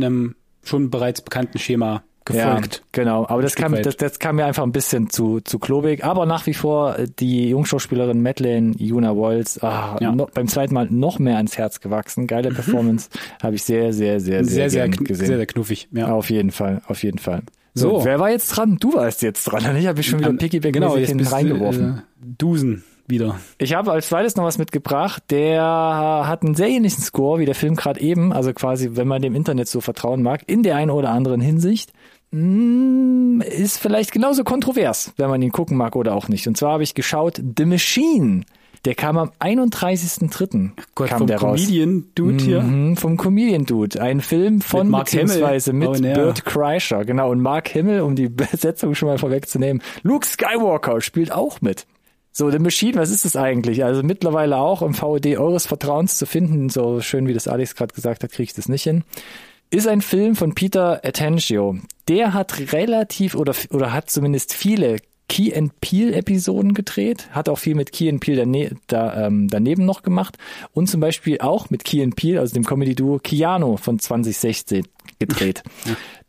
[0.64, 2.76] schon bereits bekannten Schema gefolgt.
[2.76, 3.26] Ja, genau.
[3.28, 6.04] Aber das kam, das, das kam mir einfach ein bisschen zu, zu klobig.
[6.04, 10.10] Aber nach wie vor äh, die Jungschauspielerin Madeleine Juna Walls, ah, Ja.
[10.10, 10.16] Mhm.
[10.16, 12.26] noch, beim zweiten Mal noch mehr ans Herz gewachsen.
[12.26, 13.10] Geile Performance.
[13.42, 15.26] Habe ich sehr, sehr, sehr, sehr, Sehr, sehr, gesehen.
[15.26, 15.88] sehr, sehr knuffig.
[15.92, 16.06] Ja.
[16.12, 17.42] Auf jeden Fall, auf jeden Fall.
[17.74, 18.04] So, So.
[18.06, 18.78] wer war jetzt dran?
[18.80, 19.76] Du warst jetzt dran.
[19.76, 21.98] Ich habe mich schon wieder An- Piggyback genau, jetzt hinten bist du, reingeworfen.
[21.98, 22.84] Äh, Dusen.
[23.06, 23.38] Wieder.
[23.58, 25.22] Ich habe als zweites noch was mitgebracht.
[25.30, 28.32] Der hat einen sehr ähnlichen Score wie der Film gerade eben.
[28.32, 31.92] Also quasi, wenn man dem Internet so vertrauen mag, in der einen oder anderen Hinsicht.
[32.30, 36.48] Mm, ist vielleicht genauso kontrovers, wenn man ihn gucken mag oder auch nicht.
[36.48, 38.42] Und zwar habe ich geschaut The Machine.
[38.84, 40.70] Der kam am 31.3.
[40.94, 41.58] Gott, kam vom der raus.
[41.60, 42.60] Comedian Dude hier.
[42.60, 44.00] Mhm, vom Comedian Dude.
[44.02, 45.88] Ein Film von Mit Mark beziehungsweise Hamill.
[45.90, 46.14] mit Oh, ja.
[46.14, 47.04] Burt Kreischer.
[47.04, 47.30] Genau.
[47.30, 49.80] Und Mark Himmel, um die Besetzung schon mal vorwegzunehmen.
[50.02, 51.86] Luke Skywalker spielt auch mit.
[52.36, 53.84] So, The Machine, was ist das eigentlich?
[53.84, 56.68] Also mittlerweile auch im VOD eures Vertrauens zu finden.
[56.68, 59.04] So schön, wie das Alex gerade gesagt hat, kriege ich das nicht hin.
[59.70, 61.76] Ist ein Film von Peter Attencio.
[62.08, 64.96] Der hat relativ oder, oder hat zumindest viele
[65.28, 69.46] Key and Peel Episoden gedreht, hat auch viel mit Key and Peel dane da, ähm,
[69.48, 70.36] daneben noch gemacht
[70.72, 74.88] und zum Beispiel auch mit Key and Peel, also dem Comedy Duo Keanu von 2016
[75.20, 75.62] gedreht.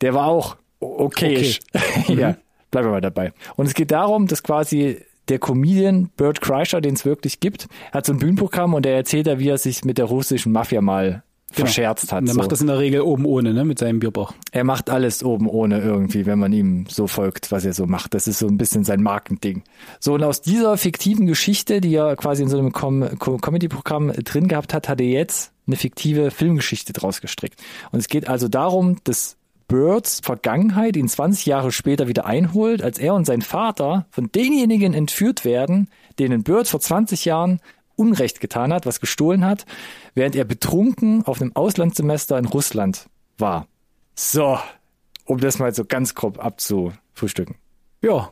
[0.01, 1.61] Der war auch okayisch.
[2.07, 2.37] ja,
[2.69, 3.33] bleiben wir mal dabei.
[3.55, 8.05] Und es geht darum, dass quasi der Comedian Bert Kreischer, den es wirklich gibt, hat
[8.05, 11.23] so ein Bühnenprogramm und er erzählt da, wie er sich mit der russischen Mafia mal
[11.51, 12.21] verscherzt hat.
[12.21, 12.39] Und er so.
[12.39, 14.33] macht das in der Regel oben ohne, ne, mit seinem Bierbauch.
[14.51, 18.13] Er macht alles oben ohne irgendwie, wenn man ihm so folgt, was er so macht.
[18.13, 19.63] Das ist so ein bisschen sein Markending.
[19.99, 24.47] So, und aus dieser fiktiven Geschichte, die er quasi in so einem Com Comedy-Programm drin
[24.47, 27.61] gehabt hat, hat er jetzt eine fiktive Filmgeschichte draus gestrickt.
[27.91, 32.99] Und es geht also darum, dass Birds Vergangenheit ihn 20 Jahre später wieder einholt, als
[32.99, 37.59] er und sein Vater von denjenigen entführt werden, denen Bird vor 20 Jahren
[37.95, 39.65] Unrecht getan hat, was gestohlen hat,
[40.13, 43.67] während er betrunken auf einem Auslandssemester in Russland war.
[44.15, 44.59] So,
[45.25, 47.55] um das mal so ganz grob abzufrühstücken.
[48.01, 48.31] Ja.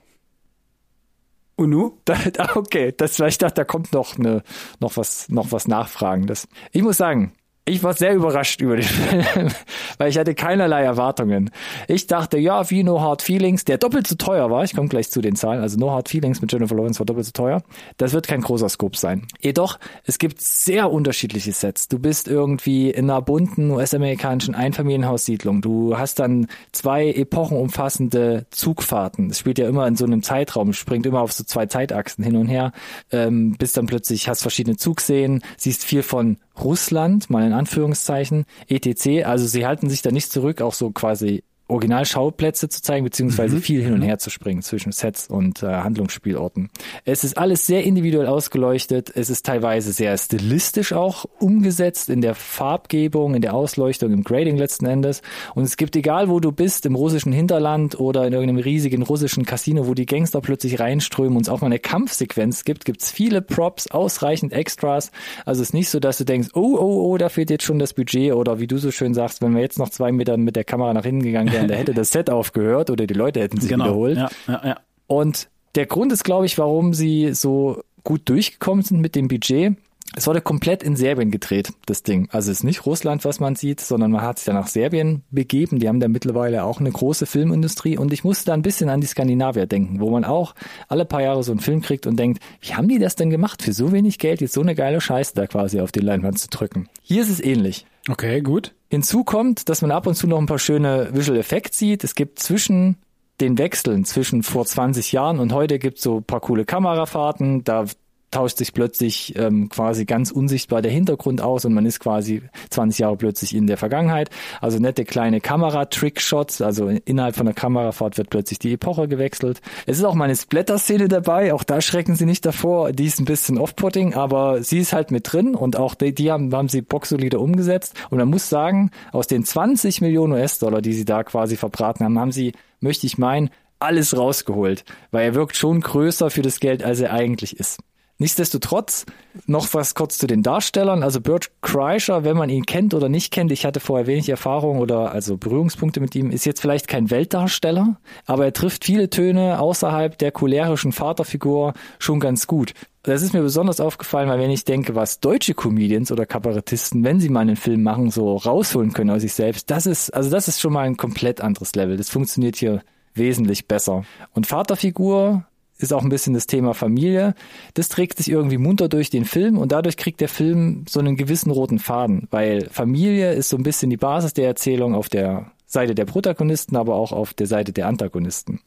[1.56, 1.98] Und nu?
[2.06, 4.44] Da, okay, das, ich dachte, da kommt noch eine,
[4.80, 6.48] noch was, noch was Nachfragendes.
[6.72, 7.34] Ich muss sagen,
[7.66, 9.50] ich war sehr überrascht über den Film,
[9.98, 11.50] weil ich hatte keinerlei Erwartungen.
[11.88, 15.10] Ich dachte, ja, wie No Hard Feelings, der doppelt so teuer war, ich komme gleich
[15.10, 17.64] zu den Zahlen, also No Hard Feelings mit Jennifer Lawrence war doppelt so teuer,
[17.98, 19.28] das wird kein großer Scope sein.
[19.40, 21.88] Jedoch, es gibt sehr unterschiedliche Sets.
[21.88, 25.62] Du bist irgendwie in einer bunten US-amerikanischen Einfamilienhaussiedlung.
[25.62, 29.30] Du hast dann zwei epochenumfassende Zugfahrten.
[29.30, 32.36] Das spielt ja immer in so einem Zeitraum, springt immer auf so zwei Zeitachsen hin
[32.36, 32.74] und her,
[33.12, 39.26] ähm, bis dann plötzlich hast verschiedene Zugszenen, siehst viel von Russland, mal in Anführungszeichen, etc.
[39.26, 43.84] Also sie halten sich da nicht zurück, auch so quasi Originalschauplätze zu zeigen, beziehungsweise viel
[43.84, 46.70] hin und her zu springen zwischen Sets und äh, Handlungsspielorten.
[47.06, 49.12] Es ist alles sehr individuell ausgeleuchtet.
[49.16, 54.58] Es ist teilweise sehr stilistisch auch umgesetzt in der Farbgebung, in der Ausleuchtung, im Grading
[54.58, 55.22] letzten Endes.
[55.56, 59.46] Und es gibt, egal wo du bist, im russischen Hinterland oder in irgendeinem riesigen russischen
[59.46, 63.42] Casino, wo die Gangster plötzlich reinströmen und es auch mal eine Kampfsequenz gibt, gibt's viele
[63.42, 65.12] Props, ausreichend Extras.
[65.46, 67.80] Also es ist nicht so, dass du denkst, oh, oh, oh, da fehlt jetzt schon
[67.80, 70.56] das Budget oder wie du so schön sagst, wenn wir jetzt noch zwei Meter mit
[70.56, 73.60] der Kamera nach hinten gegangen wären, da hätte das Set aufgehört oder die Leute hätten
[73.60, 73.86] sich Genau.
[73.86, 74.18] wiederholt.
[74.18, 74.78] Ja, ja, ja.
[75.08, 79.76] Und der Grund ist, glaube ich, warum sie so gut durchgekommen sind mit dem Budget.
[80.16, 82.28] Es wurde komplett in Serbien gedreht, das Ding.
[82.32, 85.24] Also es ist nicht Russland, was man sieht, sondern man hat sich dann nach Serbien
[85.32, 85.80] begeben.
[85.80, 87.98] Die haben da mittlerweile auch eine große Filmindustrie.
[87.98, 90.54] Und ich musste da ein bisschen an die Skandinavier denken, wo man auch
[90.88, 93.64] alle paar Jahre so einen Film kriegt und denkt, wie haben die das denn gemacht,
[93.64, 96.48] für so wenig Geld jetzt so eine geile Scheiße da quasi auf die Leinwand zu
[96.50, 96.90] drücken.
[97.02, 97.88] Hier ist es ähnlich.
[98.10, 98.74] Okay, gut.
[98.90, 102.04] Hinzu kommt, dass man ab und zu noch ein paar schöne Visual Effects sieht.
[102.04, 102.98] Es gibt zwischen
[103.40, 107.64] den Wechseln zwischen vor 20 Jahren und heute gibt es so paar coole Kamerafahrten.
[107.64, 107.86] Da
[108.34, 112.42] tauscht sich plötzlich ähm, quasi ganz unsichtbar der Hintergrund aus und man ist quasi
[112.72, 114.30] 20 Jahre plötzlich in der Vergangenheit.
[114.60, 119.62] Also nette kleine Kamera-Trickshots, also innerhalb von der Kamerafahrt wird plötzlich die Epoche gewechselt.
[119.86, 122.92] Es ist auch mal eine Splatter-Szene dabei, auch da schrecken sie nicht davor.
[122.92, 126.32] Die ist ein bisschen off-putting, aber sie ist halt mit drin und auch die, die
[126.32, 127.96] haben, haben sie boxsolide umgesetzt.
[128.10, 132.18] Und man muss sagen, aus den 20 Millionen US-Dollar, die sie da quasi verbraten haben,
[132.18, 136.84] haben sie, möchte ich meinen, alles rausgeholt, weil er wirkt schon größer für das Geld,
[136.84, 137.80] als er eigentlich ist.
[138.20, 139.06] Nichtsdestotrotz
[139.48, 141.02] noch was kurz zu den Darstellern.
[141.02, 144.78] Also Bert Kreischer, wenn man ihn kennt oder nicht kennt, ich hatte vorher wenig Erfahrung
[144.78, 149.60] oder also Berührungspunkte mit ihm, ist jetzt vielleicht kein Weltdarsteller, aber er trifft viele Töne
[149.60, 152.74] außerhalb der cholerischen Vaterfigur schon ganz gut.
[153.02, 157.20] Das ist mir besonders aufgefallen, weil wenn ich denke, was deutsche Comedians oder Kabarettisten, wenn
[157.20, 160.48] sie mal einen Film machen, so rausholen können aus sich selbst, das ist, also das
[160.48, 161.98] ist schon mal ein komplett anderes Level.
[161.98, 162.82] Das funktioniert hier
[163.14, 164.06] wesentlich besser.
[164.34, 165.46] Und Vaterfigur
[165.78, 167.34] ist auch ein bisschen das Thema Familie.
[167.74, 171.18] Das trägt sich irgendwie munter durch den Film und dadurch kriegt der Film so einen
[171.18, 175.52] gewissen roten Faden, weil Familie ist so ein bisschen die Basis der Erzählung auf der
[175.66, 178.62] Seite der Protagonisten, aber auch auf der Seite der Antagonisten.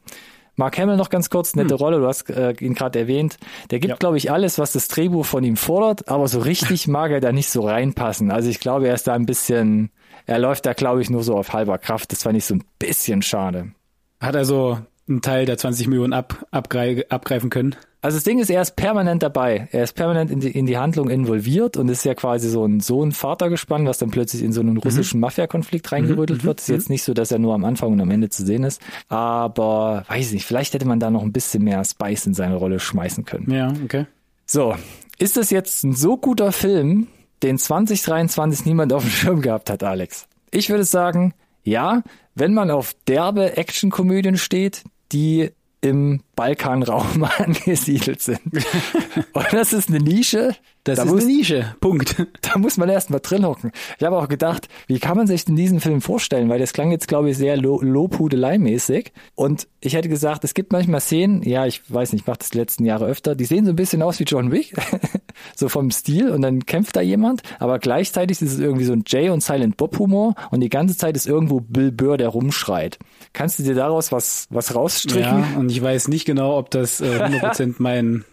[0.59, 3.37] Mark Hamill noch ganz kurz, nette Rolle, du hast äh, ihn gerade erwähnt.
[3.69, 3.95] Der gibt, Ja.
[3.97, 7.31] glaube ich, alles, was das Drehbuch von ihm fordert, aber so richtig mag er da
[7.31, 8.31] nicht so reinpassen.
[8.31, 9.91] Also ich glaube, er ist da ein bisschen,
[10.25, 12.11] er läuft da, glaube ich, nur so auf halber Kraft.
[12.11, 13.71] Das fand ich so ein bisschen schade.
[14.19, 17.75] Hat also einen Teil der 20 Millionen ab, abgrei, abgreifen können.
[18.01, 19.67] Also das Ding ist, er ist permanent dabei.
[19.71, 22.79] Er ist permanent in die, in die Handlung involviert und ist ja quasi so ein
[22.79, 26.59] Sohn-Vater-Gespann, was dann plötzlich in so einen russischen Mafia-Konflikt reingerüttelt wird.
[26.59, 28.81] Ist jetzt nicht so, dass er nur am Anfang und am Ende zu sehen ist.
[29.09, 32.79] Aber weiß nicht, vielleicht hätte man da noch ein bisschen mehr Spice in seine Rolle
[32.79, 33.51] schmeißen können.
[33.51, 34.05] Ja, okay.
[34.45, 34.75] So,
[35.17, 37.07] ist das jetzt ein so guter Film,
[37.41, 40.27] den 2023 niemand auf dem Schirm gehabt hat, Alex?
[40.51, 42.03] Ich würde sagen, ja,
[42.35, 48.41] wenn man auf derbe Actionkomödien steht, die im Balkanraum angesiedelt sind.
[49.33, 50.55] Und das ist eine Nische.
[50.87, 51.75] Das da ist muss, eine Nische.
[51.79, 52.15] Punkt.
[52.41, 53.71] Da muss man erst mal drin hocken.
[53.97, 56.47] Ich habe auch gedacht, wie kann man sich denn diesen Film vorstellen?
[56.49, 59.11] Weil das klang jetzt, glaube ich, sehr lo Lobhudelei-mäßig.
[59.35, 62.51] Und ich hätte gesagt, es gibt manchmal Szenen, ja, ich weiß nicht, ich mache das
[62.51, 64.75] die letzten Jahre öfter, die sehen so ein bisschen aus wie John Wick.
[65.55, 66.29] so vom Stil.
[66.29, 67.41] Und dann kämpft da jemand.
[67.59, 70.35] Aber gleichzeitig ist es irgendwie so ein Jay und Silent Bob Humor.
[70.51, 72.97] Und die ganze Zeit ist irgendwo Bill Burr, der rumschreit.
[73.33, 75.21] Kannst du dir daraus was, was rausstricken?
[75.53, 78.23] Ja, und ich weiß nicht genau, ob das äh, 100% mein,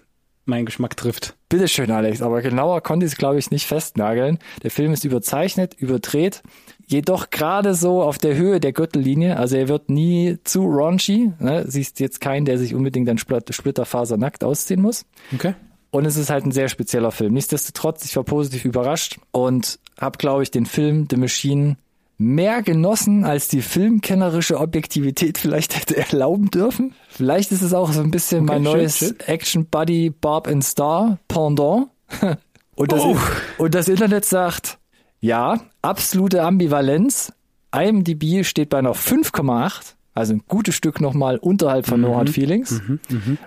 [0.46, 1.36] mein Geschmack trifft.
[1.48, 4.38] Bitteschön, Alex, aber genauer konnte ich es, glaube ich, nicht festnageln.
[4.62, 6.42] Der Film ist überzeichnet, überdreht,
[6.86, 9.36] jedoch gerade so auf der Höhe der Gürtellinie.
[9.36, 11.32] Also er wird nie zu raunchy.
[11.38, 11.64] Ne?
[11.66, 15.06] Siehst jetzt keinen, der sich unbedingt dann splitterfasernackt ausziehen muss.
[15.34, 15.54] Okay.
[15.90, 17.34] Und es ist halt ein sehr spezieller Film.
[17.34, 21.76] Nichtsdestotrotz, ich war positiv überrascht und habe, glaube ich, den Film The Machine
[22.18, 26.94] mehr genossen, als die filmkennerische Objektivität vielleicht hätte erlauben dürfen.
[27.08, 29.16] Vielleicht ist es auch so ein bisschen Okay, mein neues schön.
[29.26, 31.88] Action Buddy Bob and Star Pendant.
[32.76, 33.16] Und das, Oh.
[33.58, 34.78] und das Internet sagt,
[35.20, 37.32] ja, absolute Ambivalenz.
[37.72, 42.80] IMDb steht bei noch 5,8, also ein gutes Stück nochmal unterhalb von No Hard Feelings.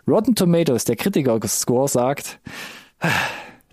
[0.07, 2.39] Rotten Tomatoes, der Kritiker-Score sagt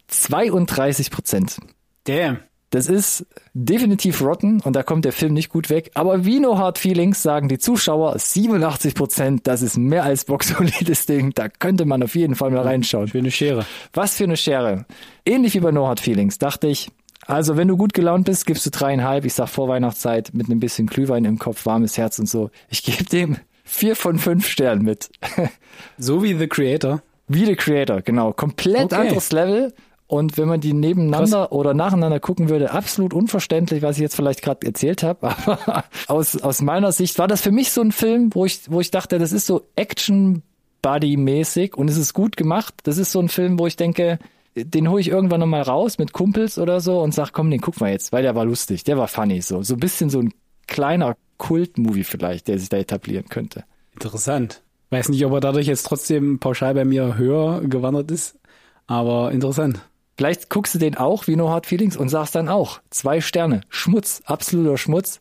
[0.09, 1.59] 32 Prozent.
[2.05, 2.39] Damn.
[2.75, 5.93] Das ist definitiv rotten und da kommt der Film nicht gut weg.
[5.95, 9.47] Aber wie No Hard Feelings sagen die Zuschauer 87 Prozent.
[9.47, 11.33] Das ist mehr als boxsolides Ding.
[11.37, 13.07] Da könnte man auf jeden Fall mal reinschauen.
[13.07, 13.65] Schöne Schere.
[13.93, 14.87] Was für eine Schere.
[15.25, 16.91] Ähnlich wie bei No Hard Feelings, dachte ich.
[17.29, 19.25] Also, wenn du gut gelaunt bist, gibst du dreieinhalb.
[19.25, 22.51] Ich sag vor Weihnachtszeit mit einem bisschen Glühwein im Kopf, warmes Herz und so.
[22.71, 25.11] Ich gebe dem vier von fünf Sternen mit.
[25.97, 27.03] So wie The Creator.
[27.29, 28.33] Wie The Creator, genau.
[28.33, 28.97] Komplett Okay.
[28.97, 29.73] anderes Level.
[30.07, 34.43] Und wenn man die nebeneinander oder nacheinander gucken würde, absolut unverständlich, was ich jetzt vielleicht
[34.43, 35.29] gerade erzählt habe.
[35.47, 38.81] Aber aus, aus meiner Sicht war das für mich so ein Film, wo ich, wo
[38.81, 42.75] ich dachte, das ist so Action-Buddy-mäßig und es ist gut gemacht.
[42.83, 44.19] Das ist so ein Film, wo ich denke,
[44.57, 47.81] den hole ich irgendwann nochmal raus mit Kumpels oder so und sag, komm, den gucken
[47.81, 49.63] wir jetzt, weil der war lustig, der war funny, so.
[49.63, 50.33] So ein bisschen so ein
[50.67, 53.65] kleiner Kult-Movie vielleicht, der sich da etablieren könnte.
[53.95, 54.63] Interessant.
[54.91, 58.39] Weiß nicht, ob er dadurch jetzt trotzdem pauschal bei mir höher gewandert ist,
[58.87, 59.81] aber interessant.
[60.17, 63.63] Vielleicht guckst du den auch wie No Hard Feelings und sagst dann auch zwei Sterne.
[63.69, 65.21] Schmutz, absoluter Schmutz.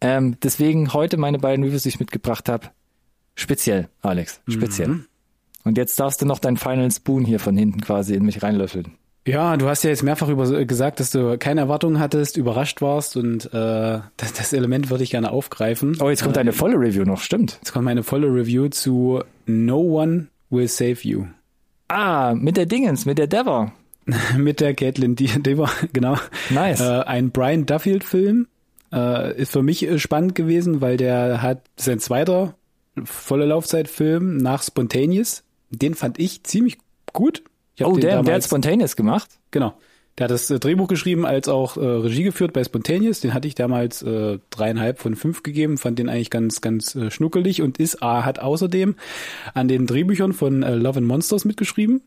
[0.00, 2.68] Ähm, deswegen heute meine beiden Reviews, die ich mitgebracht habe.
[3.34, 5.00] Speziell, Alex, speziell.
[5.64, 8.92] Und jetzt darfst du noch deinen Final Spoon hier von hinten quasi in mich reinlöffeln.
[9.26, 13.16] Ja, du hast ja jetzt mehrfach über, gesagt, dass du keine Erwartungen hattest, überrascht warst
[13.16, 15.98] und äh, das, das Element würde ich gerne aufgreifen.
[16.00, 17.58] Oh, jetzt kommt eine volle Review noch, stimmt.
[17.60, 21.24] Jetzt kommt meine volle Review zu No One Will Save You.
[21.88, 23.72] Ah, mit der Dingens, mit der Dever.
[24.36, 26.16] Mit der Caitlin Dever, genau.
[26.50, 26.80] Nice.
[26.80, 28.46] Äh, ein Brian Duffield-Film.
[28.92, 32.54] Äh, ist für mich äh, spannend gewesen, weil der hat sein zweiter
[33.04, 35.42] volle Laufzeitfilm nach Spontaneous.
[35.70, 36.78] Den fand ich ziemlich
[37.12, 37.42] gut.
[37.74, 39.28] Ich Oh, der, der hat damals- Spontaneous gemacht.
[39.50, 39.74] Genau.
[40.16, 43.20] Der hat das äh, Drehbuch geschrieben, als auch äh, Regie geführt bei Spontaneous.
[43.20, 47.10] Den hatte ich damals äh, dreieinhalb von fünf gegeben, fand den eigentlich ganz, ganz äh,
[47.10, 48.94] schnuckelig und ist, äh, hat außerdem
[49.52, 52.00] an den Drehbüchern von äh, Love and Monsters mitgeschrieben.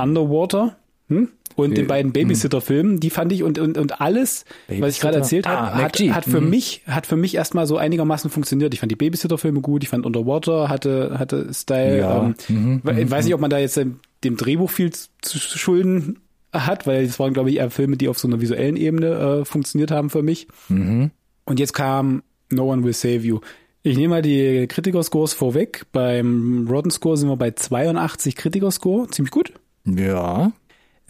[0.00, 0.76] Underwater.
[1.10, 1.28] Hm?
[1.56, 5.46] Und den beiden Babysitter-Filmen, die fand ich und, und, und alles, was ich gerade erzählt
[5.46, 8.72] habe, Ah, hat, hat für mich, hat für mich erstmal so einigermaßen funktioniert.
[8.72, 11.98] Ich fand die Babysitter-Filme gut, ich fand Underwater hatte, hatte Style.
[11.98, 12.32] Ja.
[12.48, 16.20] Ähm, ich weiß nicht, ob man da jetzt dem, dem Drehbuch viel zu, schulden
[16.52, 19.44] hat, weil es waren, glaube ich, eher Filme, die auf so einer visuellen Ebene äh,
[19.44, 20.48] funktioniert haben für mich.
[21.44, 23.40] Und jetzt kam No One Will Save You.
[23.82, 25.86] Ich nehme mal die Kritiker-Scores vorweg.
[25.92, 29.52] Beim Rotten Score sind wir bei 82 Kritiker-Score, ziemlich gut.
[29.84, 30.52] Ja.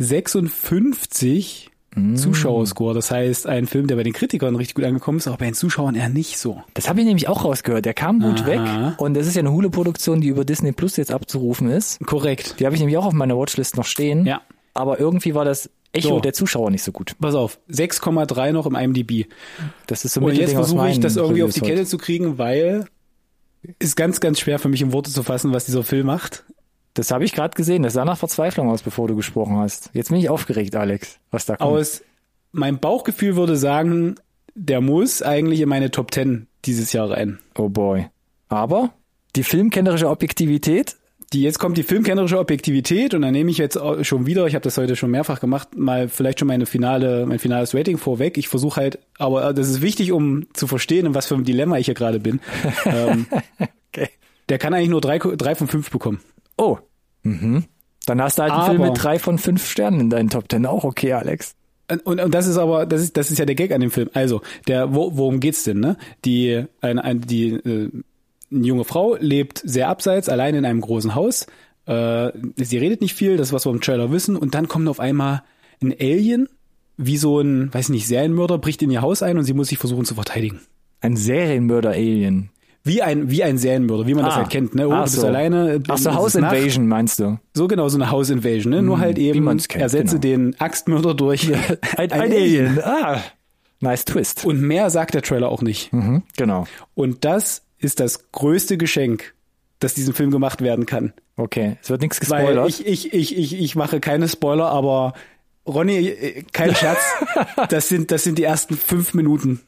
[0.00, 1.70] 56
[2.14, 2.94] Zuschauerscore.
[2.94, 5.54] Das heißt, ein Film, der bei den Kritikern richtig gut angekommen ist, aber bei den
[5.54, 6.62] Zuschauern eher nicht so.
[6.74, 7.84] Das habe ich nämlich auch rausgehört.
[7.84, 8.46] Der kam gut Aha.
[8.46, 9.00] weg.
[9.00, 11.98] Und das ist ja eine Hule-Produktion, die über Disney Plus jetzt abzurufen ist.
[12.06, 12.60] Korrekt.
[12.60, 14.24] Die habe ich nämlich auch auf meiner Watchlist noch stehen.
[14.24, 14.40] Ja.
[14.72, 16.20] Aber irgendwie war das Echo So.
[16.20, 17.16] der Zuschauer nicht so gut.
[17.20, 19.26] Pass auf, 6,3 noch im IMDb.
[19.88, 22.38] Das ist so Und jetzt versuche ich das irgendwie auf die Reviews Kette zu kriegen,
[22.38, 22.86] weil
[23.80, 26.44] ist ganz, ganz schwer für mich in Worte zu fassen, was dieser Film macht.
[26.94, 27.82] Das habe ich gerade gesehen.
[27.82, 29.90] Das sah nach Verzweiflung aus, bevor du gesprochen hast.
[29.92, 31.70] Jetzt bin ich aufgeregt, Alex, was da kommt.
[31.70, 32.02] Aus
[32.52, 34.16] mein Bauchgefühl würde sagen,
[34.54, 37.38] der muss eigentlich in meine Top 10 dieses Jahr rein.
[37.56, 38.06] Oh boy.
[38.48, 38.92] Aber
[39.36, 40.96] Die filmkennerische Objektivität?
[41.32, 44.64] Die jetzt kommt die filmkennerische Objektivität und dann nehme ich jetzt schon wieder, ich habe
[44.64, 48.36] das heute schon mehrfach gemacht, mal vielleicht schon meine finale, mein finales Rating vorweg.
[48.36, 51.78] Ich versuche halt, aber das ist wichtig, um zu verstehen, in was für ein Dilemma
[51.78, 52.40] ich hier gerade bin.
[52.84, 53.26] ähm,
[53.92, 54.08] Okay.
[54.48, 56.20] der kann eigentlich nur drei, drei von fünf bekommen.
[56.60, 56.78] Oh.
[57.22, 57.64] Mhm.
[58.06, 60.66] Dann hast du halt einen Film mit drei von fünf Sternen in deinen Top Ten.
[60.66, 61.54] Auch okay, Alex.
[62.04, 64.10] Und, und das ist aber, das ist, das ist ja der Gag an dem Film.
[64.12, 65.96] Also, der, wo, worum geht's denn, ne?
[66.24, 67.90] Die, eine, eine, die, äh,
[68.52, 71.46] eine junge Frau lebt sehr abseits, allein in einem großen Haus.
[71.86, 74.36] Äh, sie redet nicht viel, das ist was wir im Trailer wissen.
[74.36, 75.42] Und dann kommt auf einmal
[75.82, 76.48] ein Alien,
[76.96, 79.78] wie so ein, weiß nicht, Serienmörder, bricht in ihr Haus ein und sie muss sich
[79.78, 80.60] versuchen zu verteidigen.
[81.00, 82.50] Ein Serienmörder-Alien.
[82.82, 84.36] Wie ein, wie ein Serienmörder, wie man das Ah.
[84.38, 84.88] halt kennt, ne?
[84.88, 85.26] Oh, Ach du bist so.
[85.26, 85.82] alleine.
[85.88, 86.56] Ach so, House ist Nacht.
[86.56, 87.38] Invasion meinst du?
[87.54, 88.80] So genau, so eine House Invasion, ne?
[88.82, 90.36] Nur halt wie eben, kennt, ersetze genau.
[90.52, 91.52] den Axtmörder durch
[91.96, 92.80] Ein, ein Alien.
[92.82, 93.20] Ah.
[93.80, 94.44] Nice Twist.
[94.44, 95.92] Und mehr sagt der Trailer auch nicht.
[95.92, 96.66] Mhm, genau.
[96.94, 99.34] Und das ist das größte Geschenk,
[99.78, 101.12] das diesem Film gemacht werden kann.
[101.36, 101.76] Okay.
[101.82, 102.68] Es wird nichts Weil gespoilert.
[102.68, 105.14] ich, ich, ich, ich, ich mache keine Spoiler, aber
[105.66, 106.98] Ronny, äh, kein Scherz,
[107.70, 109.60] das sind, das sind die ersten fünf Minuten.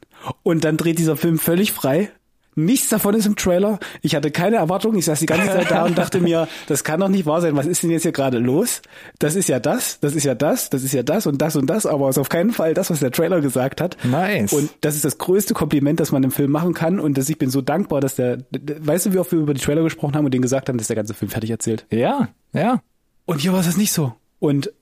[0.43, 2.11] Und dann dreht dieser Film völlig frei.
[2.55, 3.79] Nichts davon ist im Trailer.
[4.03, 4.95] Ich hatte keine Erwartung.
[4.97, 7.57] Ich saß die ganze Zeit da und dachte mir, das kann doch nicht wahr sein.
[7.57, 8.83] Was ist denn jetzt hier gerade los?
[9.19, 11.67] Das ist ja das, das ist ja das, das ist ja das und das und
[11.67, 13.97] das, aber es ist auf keinen Fall das, was der Trailer gesagt hat.
[14.05, 14.53] Nice.
[14.53, 17.01] Und das ist das größte Kompliment, das man im Film machen kann.
[17.01, 19.61] Und dass ich bin so dankbar, dass der, weißt du, wie oft wir über die
[19.61, 21.87] Trailer gesprochen haben und denen gesagt haben, dass der ganze Film fertig erzählt.
[21.91, 22.83] ja, ja.
[23.25, 24.15] Und hier war es nicht so.
[24.41, 24.73] Und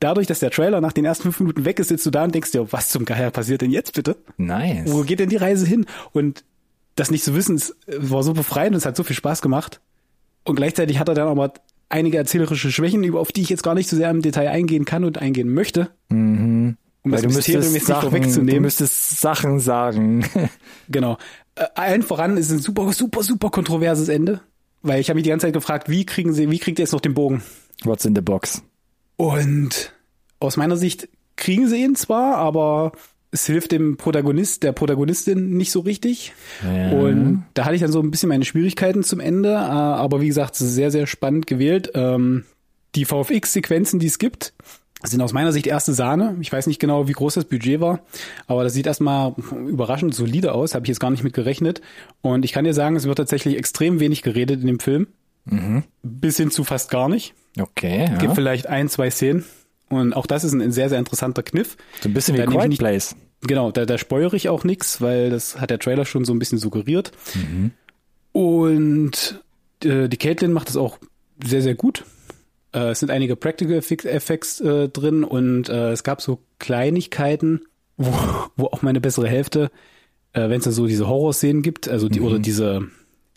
[0.00, 2.34] dadurch, dass der Trailer nach den ersten fünf Minuten weg ist, sitzt du da und
[2.34, 4.16] denkst dir, was zum Geier passiert denn jetzt bitte?
[4.36, 4.90] Nice.
[4.90, 5.86] Wo geht denn die Reise hin?
[6.12, 6.42] Und
[7.00, 9.80] das nicht zu wissen, es war so befreiend und es hat so viel Spaß gemacht.
[10.44, 11.52] Und gleichzeitig hat er dann aber
[11.88, 14.84] einige erzählerische Schwächen, über auf die ich jetzt gar nicht so sehr im Detail eingehen
[14.84, 15.90] kann und eingehen möchte.
[16.10, 18.62] Um das Weil du Mysterium müsstest, jetzt nicht Sachen, du vorwegzunehmen.
[18.62, 20.24] müsstest Sachen sagen.
[20.88, 21.18] Genau.
[21.54, 24.40] Äh, allen voran ist ein super, super, super kontroverses Ende.
[24.82, 26.92] Weil ich habe mich die ganze Zeit gefragt, wie kriegen sie, wie kriegt ihr jetzt
[26.92, 27.42] noch den Bogen?
[27.84, 28.62] What's in the box?
[29.16, 29.92] Und
[30.40, 32.92] aus meiner Sicht kriegen sie ihn zwar, aber
[33.32, 36.32] es hilft dem Protagonist, der Protagonistin nicht so richtig.
[36.64, 36.90] Ja.
[36.90, 39.50] Und da hatte ich dann so ein bisschen meine Schwierigkeiten zum Ende.
[39.50, 41.90] äh, Aber wie gesagt, sehr, sehr spannend gewählt.
[41.94, 42.44] Ähm,
[42.96, 44.52] Die VFX-Sequenzen, die es gibt,
[45.04, 46.36] sind aus meiner Sicht erste Sahne.
[46.40, 48.00] Ich weiß nicht genau, wie groß das Budget war,
[48.48, 49.34] aber das sieht erstmal
[49.66, 50.74] überraschend solide aus.
[50.74, 51.80] Habe ich jetzt gar nicht mit gerechnet.
[52.22, 55.06] Und ich kann dir sagen, es wird tatsächlich extrem wenig geredet in dem Film.
[56.02, 57.32] Bis hin zu fast gar nicht.
[57.58, 58.18] Okay, ja.
[58.18, 59.44] Gibt vielleicht ein, zwei Szenen.
[59.90, 61.76] Und auch das ist ein, ein sehr, sehr interessanter Kniff.
[62.00, 63.14] so ein bisschen wie Da ich Quiet nicht- Place.
[63.42, 66.38] Genau, da, da spoilere ich auch nichts, weil das hat der Trailer schon so ein
[66.38, 67.10] bisschen suggeriert.
[68.32, 69.42] Und
[69.84, 70.98] äh, die Caitlin macht das auch
[71.44, 72.04] sehr, sehr gut.
[72.72, 77.62] Äh, es sind einige Practical Effect- Effects äh, drin und äh, es gab so Kleinigkeiten,
[77.96, 78.12] wo,
[78.56, 79.70] wo auch meine bessere Hälfte,
[80.32, 82.82] äh, wenn es da so diese Horrorszenen gibt, also die oder diese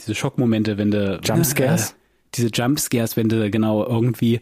[0.01, 1.91] diese Schockmomente, wenn du Jumpscares?
[1.91, 1.93] äh,
[2.35, 4.39] diese Jumpscares, wenn du genau irgendwie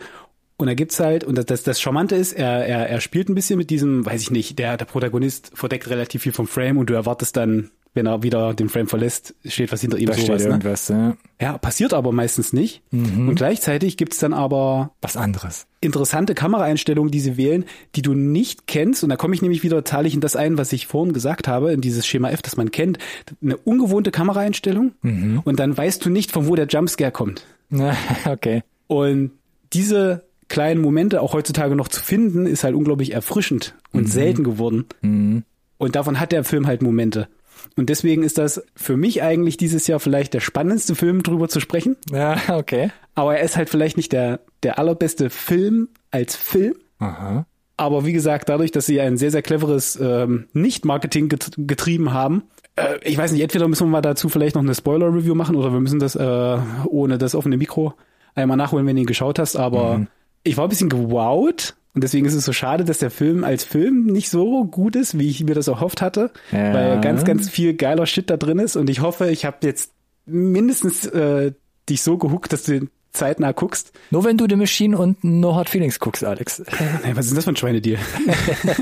[0.61, 3.35] und da gibt's halt, und das, das, das Charmante ist, er, er, er spielt ein
[3.35, 6.89] bisschen mit diesem, weiß ich nicht, der, der Protagonist verdeckt relativ viel vom Frame und
[6.89, 10.25] du erwartest dann, wenn er wieder den Frame verlässt, steht was hinter ihm Da sowas.
[10.25, 10.45] steht Ne?
[10.53, 11.17] irgendwas, ja.
[11.41, 12.81] Ja, passiert aber meistens nicht.
[12.91, 13.27] Mhm.
[13.27, 15.65] Und gleichzeitig gibt's dann aber Was anderes.
[15.81, 19.03] interessante Kameraeinstellungen, die sie wählen, die du nicht kennst.
[19.03, 21.73] Und da komme ich nämlich wieder tatsächlich in das ein, was ich vorhin gesagt habe,
[21.73, 22.97] in dieses Schema F, das man kennt.
[23.41, 24.93] Eine ungewohnte Kameraeinstellung.
[25.01, 25.41] Mhm.
[25.43, 27.45] Und dann weißt du nicht, von wo der Jumpscare kommt.
[28.25, 28.63] okay.
[28.87, 29.31] Und
[29.73, 34.85] diese kleinen Momente auch heutzutage noch zu finden, ist halt unglaublich erfrischend und selten geworden.
[35.77, 37.27] Und davon hat der Film halt Momente.
[37.75, 41.59] Und deswegen ist das für mich eigentlich dieses Jahr vielleicht der spannendste Film, drüber zu
[41.59, 41.95] sprechen.
[42.11, 42.91] Ja, okay.
[43.15, 46.75] Aber er ist halt vielleicht nicht der, der allerbeste Film als Film.
[46.99, 47.45] Aha.
[47.77, 52.43] Aber wie gesagt, dadurch, dass sie ein sehr, sehr cleveres ähm, Nicht-Marketing get getrieben haben,
[52.75, 55.71] äh, ich weiß nicht, entweder müssen wir mal dazu vielleicht noch eine Spoiler-Review machen oder
[55.71, 57.93] wir müssen das äh, ohne das offene Mikro
[58.35, 59.55] einmal nachholen, wenn du ihn geschaut hast.
[59.55, 60.05] Aber
[60.43, 63.63] ich war ein bisschen gewowt und deswegen ist es so schade, dass der Film als
[63.63, 66.73] Film nicht so gut ist, wie ich mir das erhofft hatte, Ja.
[66.73, 69.91] weil ganz, ganz viel geiler Shit da drin ist und ich hoffe, ich habe jetzt
[70.25, 71.51] mindestens äh,
[71.89, 73.91] dich so gehuckt, dass du den zeitnah guckst.
[74.09, 76.63] Nur wenn du The Machine und No Hard Feelings guckst, Alex.
[77.03, 77.99] Hey, was ist denn das für ein Schweinedeal?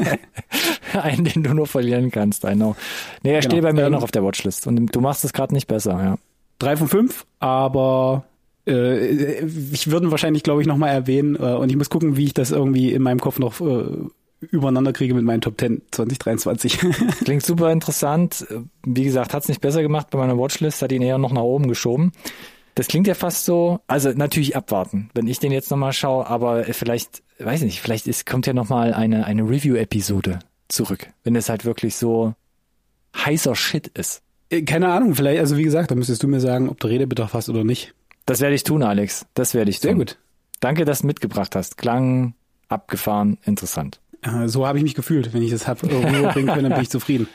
[0.94, 2.76] Einen, den du nur verlieren kannst, I know.
[3.24, 3.52] Nee, er Genau.
[3.52, 5.92] steht bei mir Ähm, noch auf der Watchlist und du machst es gerade nicht besser,
[5.94, 6.16] ja.
[6.60, 8.26] drei von fünf, aber
[8.68, 12.26] äh, ich würde ihn wahrscheinlich, glaube ich, nochmal erwähnen äh, und ich muss gucken, wie
[12.26, 13.86] ich das irgendwie in meinem Kopf noch äh,
[14.42, 16.80] übereinander kriege mit meinen Top 10 2023.
[17.24, 18.48] Klingt super interessant.
[18.86, 21.68] Wie gesagt, hat's nicht besser gemacht bei meiner Watchlist, hat ihn eher noch nach oben
[21.68, 22.12] geschoben.
[22.76, 26.64] Das klingt ja fast so, also natürlich abwarten, wenn ich den jetzt nochmal schaue, aber
[26.66, 31.66] vielleicht, weiß nicht, vielleicht ist, kommt ja nochmal eine, eine Review-Episode zurück, wenn es halt
[31.66, 32.36] wirklich so
[33.18, 34.22] heißer Shit ist.
[34.50, 37.34] Äh, Keine Ahnung, vielleicht, also wie gesagt, da müsstest du mir sagen, ob du Redebedarf
[37.34, 37.94] hast oder nicht.
[38.26, 39.26] Das werde ich tun, Alex.
[39.34, 39.90] Das werde ich tun.
[39.90, 40.18] Sehr gut.
[40.60, 41.78] Danke, dass du mitgebracht hast.
[41.78, 42.34] Klang
[42.68, 44.00] abgefahren, interessant.
[44.22, 45.34] Äh, So habe ich mich gefühlt.
[45.34, 47.28] Wenn ich das hab äh, rüberbringen können, dann bin ich zufrieden.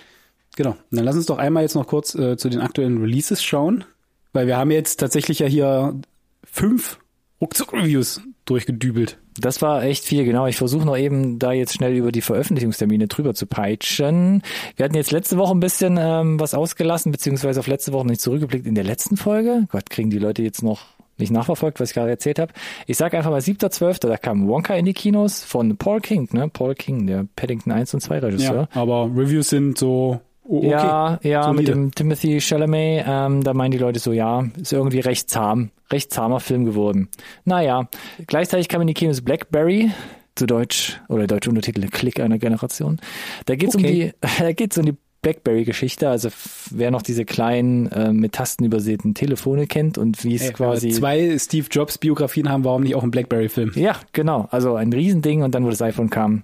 [0.56, 0.70] Genau.
[0.70, 3.84] Und dann lass uns doch einmal jetzt noch kurz äh, zu den aktuellen Releases schauen,
[4.32, 6.00] weil wir haben jetzt tatsächlich ja hier
[6.44, 6.98] fünf
[7.40, 9.18] Ruckzuck-Reviews durchgedübelt.
[9.40, 10.46] Das war echt viel, genau.
[10.46, 14.42] Ich versuche noch eben da jetzt schnell über die Veröffentlichungstermine drüber zu peitschen.
[14.76, 18.20] Wir hatten jetzt letzte Woche ein bisschen ähm, was ausgelassen, beziehungsweise auf letzte Woche nicht
[18.20, 19.66] zurückgeblickt in der letzten Folge.
[19.70, 20.82] Gott, kriegen die Leute jetzt noch
[21.18, 22.52] nicht nachverfolgt, was ich gerade erzählt habe.
[22.86, 26.48] Ich sage einfach mal 7.12., da kam Wonka in die Kinos von Paul King, ne?
[26.48, 28.68] Paul King, der Paddington 1 und 2 Regisseur.
[28.74, 30.68] Ja, aber Reviews sind so oh, okay.
[30.70, 31.72] Ja, ja, mit Solide.
[31.72, 36.12] dem Timothy Chalamet, ähm, da meinen die Leute so, ja, ist irgendwie recht zahm, recht
[36.12, 37.08] zahmer Film geworden.
[37.44, 37.88] Naja,
[38.26, 39.90] gleichzeitig kam in die Kinos Blackberry,
[40.36, 43.00] zu Deutsch, oder deutsche Untertitel, Klick einer Generation.
[43.46, 43.86] Da geht's Okay.
[43.86, 46.28] um die, da geht's um die Blackberry-Geschichte, also
[46.70, 50.90] wer noch diese kleinen, äh, mit Tasten übersäten Telefone kennt und wie es Ey, quasi...
[50.90, 53.72] zwei Steve Jobs Biografien haben, warum nicht auch ein Blackberry-Film?
[53.74, 54.48] Ja, genau.
[54.50, 56.42] Also ein Riesending und dann, wo das iPhone kam,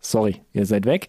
[0.00, 1.08] sorry, ihr seid weg.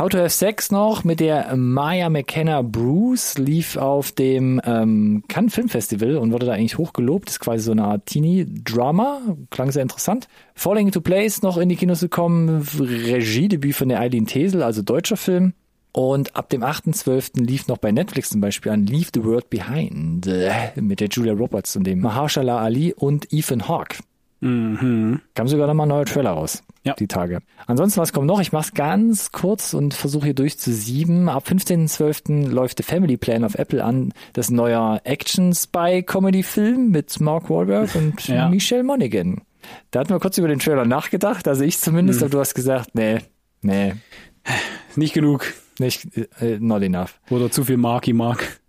[0.00, 5.54] How to Have Sex noch mit der Maya McKenna Bruce lief auf dem ähm, Cannes
[5.54, 7.28] Film Festival und wurde da eigentlich hochgelobt.
[7.28, 9.20] Ist quasi so eine Art Teenie-Drama.
[9.50, 10.26] Klang sehr interessant.
[10.54, 12.66] Falling into Place noch in die Kinos gekommen.
[12.78, 15.52] Regiedebüt von der Eileen Tesel, also deutscher Film.
[15.92, 17.38] Und ab dem 8.12.
[17.38, 21.34] lief noch bei Netflix zum Beispiel an Leave the World Behind äh, mit der Julia
[21.34, 23.98] Roberts und dem Mahershala Ali und Ethan Hawke.
[24.40, 25.20] Mhm.
[25.34, 26.62] Kam sogar noch mal ein neuer Trailer raus.
[26.82, 26.94] Ja.
[26.94, 27.40] Die Tage.
[27.66, 28.40] Ansonsten, was kommt noch?
[28.40, 31.28] Ich mach's ganz kurz und versuche hier durchzusieben.
[31.28, 32.48] Ab 15.12.
[32.48, 34.14] läuft The Family Plan auf Apple an.
[34.32, 38.48] Das neuer Action-Spy-Comedy-Film mit Mark Wahlberg und Ja.
[38.48, 39.42] Michelle Monaghan.
[39.90, 41.46] Da hatten wir kurz über den Trailer nachgedacht.
[41.46, 43.18] Also ich zumindest, aber du hast gesagt, nee,
[43.62, 43.94] nee,
[44.96, 45.52] Nicht genug.
[45.78, 46.08] nicht,
[46.40, 47.20] äh, not enough.
[47.30, 48.60] Oder zu viel Marky Mark.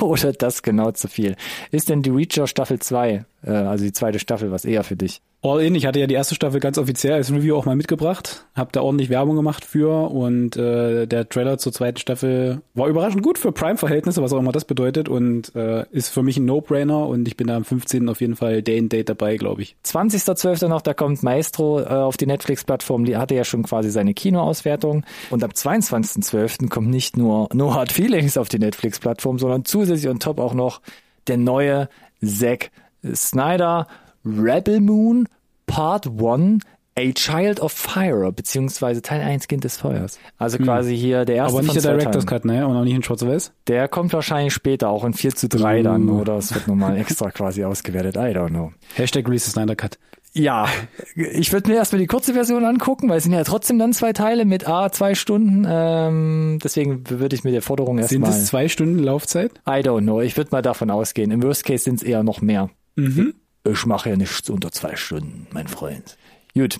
[0.00, 1.36] Oder das genau zu viel.
[1.70, 5.22] Ist denn die Reacher Staffel 2, äh, also die zweite Staffel, was eher für dich?
[5.42, 8.46] All in, ich hatte ja die erste Staffel ganz offiziell als Review auch mal mitgebracht,
[8.54, 13.22] hab da ordentlich Werbung gemacht für und äh, der Trailer zur zweiten Staffel war überraschend
[13.22, 17.06] gut für Prime-Verhältnisse, was auch immer das bedeutet und äh, ist für mich ein No-Brainer
[17.06, 18.08] und ich bin da am 15.
[18.08, 19.76] auf jeden Fall Day and Date dabei, glaube ich.
[19.84, 20.66] 20.12.
[20.68, 25.04] noch, da kommt Maestro äh, auf die Netflix-Plattform, die hatte ja schon quasi seine Kinoauswertung.
[25.30, 26.68] Und am 22.12.
[26.68, 30.80] kommt nicht nur No Hard Feelings auf die Netflix-Plattform, sondern zusätzlich und top auch noch
[31.28, 31.88] der neue
[32.24, 32.70] Zack
[33.14, 33.86] Snyder
[34.24, 35.28] Rebel Moon
[35.66, 36.62] Part 1
[36.98, 40.18] A Child of Fire, beziehungsweise Teil 1 Kind des Feuers.
[40.38, 41.64] Also quasi hier der erste Hm.
[41.66, 42.42] Aber nicht der Director's Teilen.
[42.42, 42.66] Cut, ne?
[42.66, 43.52] Und auch nicht in Schwarz-Weiß.
[43.66, 46.20] Der kommt wahrscheinlich später, auch in 4 zu 3 dann, Uh.
[46.22, 48.16] oder es wird nochmal extra quasi ausgewertet.
[48.16, 48.72] I don't know.
[48.94, 49.98] Hashtag Release Snyder Cut.
[50.32, 50.68] Ja,
[51.14, 54.12] ich würde mir erstmal die kurze Version angucken, weil es sind ja trotzdem dann zwei
[54.12, 55.66] Teile mit A, zwei Stunden.
[55.68, 58.30] Ähm, deswegen würde ich mit der Forderung Sind erstmal.
[58.30, 59.52] es zwei Stunden Laufzeit?
[59.66, 60.20] I don't know.
[60.20, 61.30] Ich würde mal davon ausgehen.
[61.30, 62.68] Im Worst Case sind es eher noch mehr.
[62.96, 63.34] Mhm.
[63.68, 66.16] Ich mache ja nichts unter zwei Stunden, mein Freund.
[66.54, 66.78] Gut.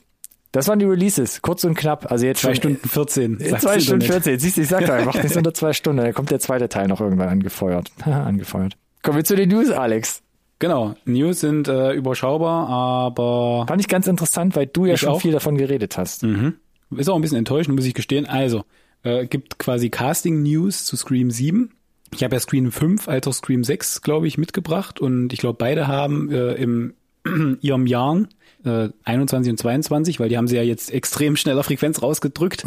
[0.52, 1.42] Das waren die Releases.
[1.42, 2.10] Kurz und knapp.
[2.10, 3.40] Also jetzt Zwei schon Stunden 14.
[3.40, 4.24] Äh, Zwei Stunden Internet.
[4.24, 4.38] 14.
[4.38, 6.02] Siehst du, ich sag doch, er macht nichts unter zwei Stunden.
[6.02, 7.90] Da kommt der zweite Teil noch irgendwann angefeuert.
[8.04, 8.76] angefeuert.
[9.02, 10.22] Kommen wir zu den News, Alex.
[10.58, 10.94] Genau.
[11.04, 15.20] News sind äh, überschaubar, aber Fand ich ganz interessant, weil du ja schon auch.
[15.20, 16.22] viel davon geredet hast.
[16.22, 16.54] Mhm.
[16.96, 18.24] Ist auch ein bisschen enttäuschend, muss ich gestehen.
[18.24, 18.64] Also,
[19.02, 21.72] äh, gibt quasi Casting-News zu Scream 7.
[22.14, 25.56] Ich habe ja Scream 5 als auch Scream 6, glaube ich, mitgebracht und ich glaube,
[25.58, 26.94] beide haben äh, im
[27.60, 28.28] ihrem Jahren
[28.64, 32.64] äh, 21 und 22, weil die haben sie ja jetzt extrem schneller Frequenz rausgedrückt,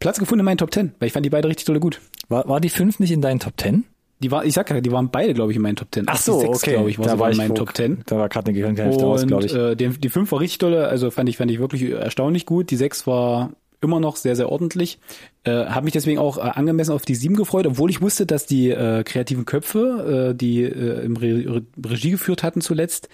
[0.00, 2.00] Platz gefunden in meinen Top 10, weil ich fand die beide richtig tolle gut.
[2.28, 3.84] War, war die fünf nicht in deinen Top 10?
[4.20, 6.04] Die war, ich sag ja, die waren beide, glaube ich, in meinen Top 10.
[6.06, 6.72] Ach so, die 6, okay.
[6.72, 8.02] glaube ich, war da war in meinen Top 10.
[8.06, 9.54] Da war gerade eine Gehirnhälfte aus, glaube ich.
[9.54, 12.70] äh, die, die 5 war richtig tolle, also fand ich, fand ich wirklich erstaunlich gut.
[12.70, 13.50] Die 6 war
[13.84, 14.98] immer noch sehr, sehr ordentlich.
[15.44, 18.46] Äh, habe mich deswegen auch äh, angemessen auf die 7 gefreut, obwohl ich wusste, dass
[18.46, 23.08] die äh, kreativen Köpfe, äh, die äh, im Re Re Regie geführt hatten zuletzt,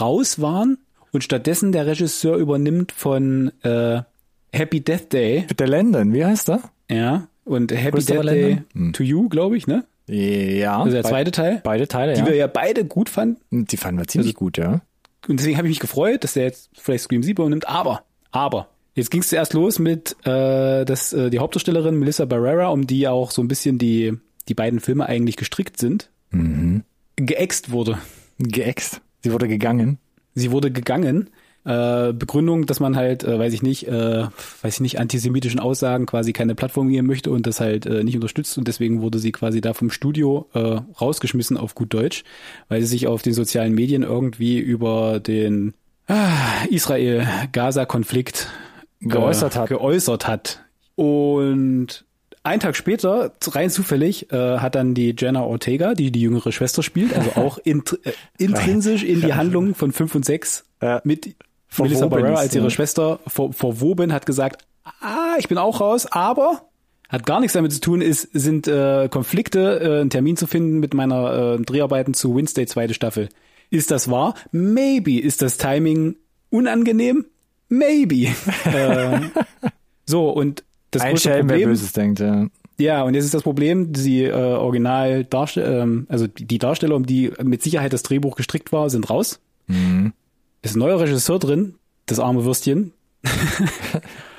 [0.00, 0.78] raus waren
[1.12, 4.02] und stattdessen der Regisseur übernimmt von äh,
[4.52, 6.62] Happy Death Day, der Landon, wie heißt er?
[6.90, 8.64] ja, und Happy Christopher Death Day Landon?
[8.74, 8.92] Hm.
[8.92, 9.84] to You, glaube ich, ne?
[10.06, 10.78] Ja.
[10.78, 12.26] Also der zweite Teil, Beide Teile, die ja.
[12.26, 13.66] wir ja beide gut fanden.
[13.66, 14.80] Die fanden wir ziemlich gut, ja.
[15.28, 17.68] Und deswegen habe ich mich gefreut, dass der jetzt vielleicht Scream 7 übernimmt.
[17.68, 18.02] Aber,
[18.32, 22.86] aber, jetzt ging es zuerst los mit, äh, dass äh, die Hauptdarstellerin Melissa Barrera, um
[22.86, 24.14] die auch so ein bisschen die,
[24.48, 26.10] die beiden Filme eigentlich gestrickt sind,
[27.16, 27.98] geäxt wurde.
[28.38, 29.00] Geäxt.
[29.22, 29.98] Sie wurde gegangen.
[30.34, 31.30] Sie wurde gegangen.
[31.64, 34.24] Äh, Begründung, dass man halt, äh, weiß ich nicht, äh,
[34.62, 38.16] weiß ich nicht, antisemitischen Aussagen quasi keine Plattform geben möchte und das halt äh, nicht
[38.16, 42.24] unterstützt und deswegen wurde sie quasi da vom Studio äh, rausgeschmissen auf gut Deutsch,
[42.68, 45.74] weil sie sich auf den sozialen Medien irgendwie über den
[46.08, 48.48] ah, Israel-Gaza-Konflikt
[49.02, 49.68] Geäußert hat.
[49.68, 50.64] Geäußert hat.
[50.94, 52.04] Und
[52.44, 56.82] einen Tag später, rein zufällig, äh, hat dann die Jenna Ortega, die die jüngere Schwester
[56.82, 61.00] spielt, also auch int äh, intrinsisch in die Handlung von 5 und 6 Ja.
[61.04, 61.34] mit
[61.68, 62.70] Verwoben Melissa Barrera als ihre ja.
[62.70, 64.66] Schwester ver verwoben, hat gesagt,
[65.00, 66.68] ah, ich bin auch raus, aber
[67.08, 70.80] hat gar nichts damit zu tun, ist, sind äh, Konflikte, äh, einen Termin zu finden
[70.80, 73.28] mit meiner äh, Dreharbeiten zu Wednesday zweite Staffel.
[73.70, 74.34] Ist das wahr?
[74.50, 75.20] Maybe.
[75.20, 76.16] Ist das Timing
[76.50, 77.26] unangenehm?
[77.72, 78.28] Maybe.
[78.64, 79.20] äh,
[80.04, 82.46] so, und das Ein größte Schelm, wer Problem, Böses denkt, ja.
[82.78, 87.06] ja, und jetzt ist das Problem, die äh, Original Darsteller, ähm, also die Darsteller, um
[87.06, 89.40] die mit Sicherheit das Drehbuch gestrickt war, sind raus.
[89.68, 90.12] Mhm.
[90.60, 92.92] Ist ein neuer Regisseur drin, das arme Würstchen.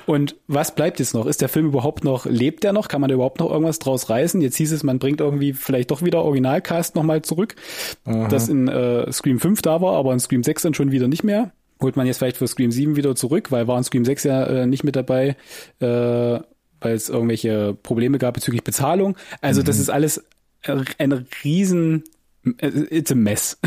[0.06, 1.26] und was bleibt jetzt noch?
[1.26, 2.86] Ist der Film überhaupt noch, lebt der noch?
[2.86, 4.42] Kann man da überhaupt noch irgendwas draus reißen?
[4.42, 7.56] Jetzt hieß es, man bringt irgendwie vielleicht doch wieder Originalcast nochmal zurück,
[8.04, 11.24] das in äh, Scream 5 da war, aber in Scream 6 dann schon wieder nicht
[11.24, 11.50] mehr.
[11.82, 14.44] Holt man jetzt vielleicht für Scream 7 wieder zurück, weil war in Scream 6 ja
[14.44, 15.36] äh, nicht mit dabei,
[15.80, 19.16] äh, weil es irgendwelche Probleme gab bezüglich Bezahlung.
[19.40, 20.24] Also das ist alles
[20.98, 22.04] ein riesen,
[22.58, 23.58] äh, it's a mess.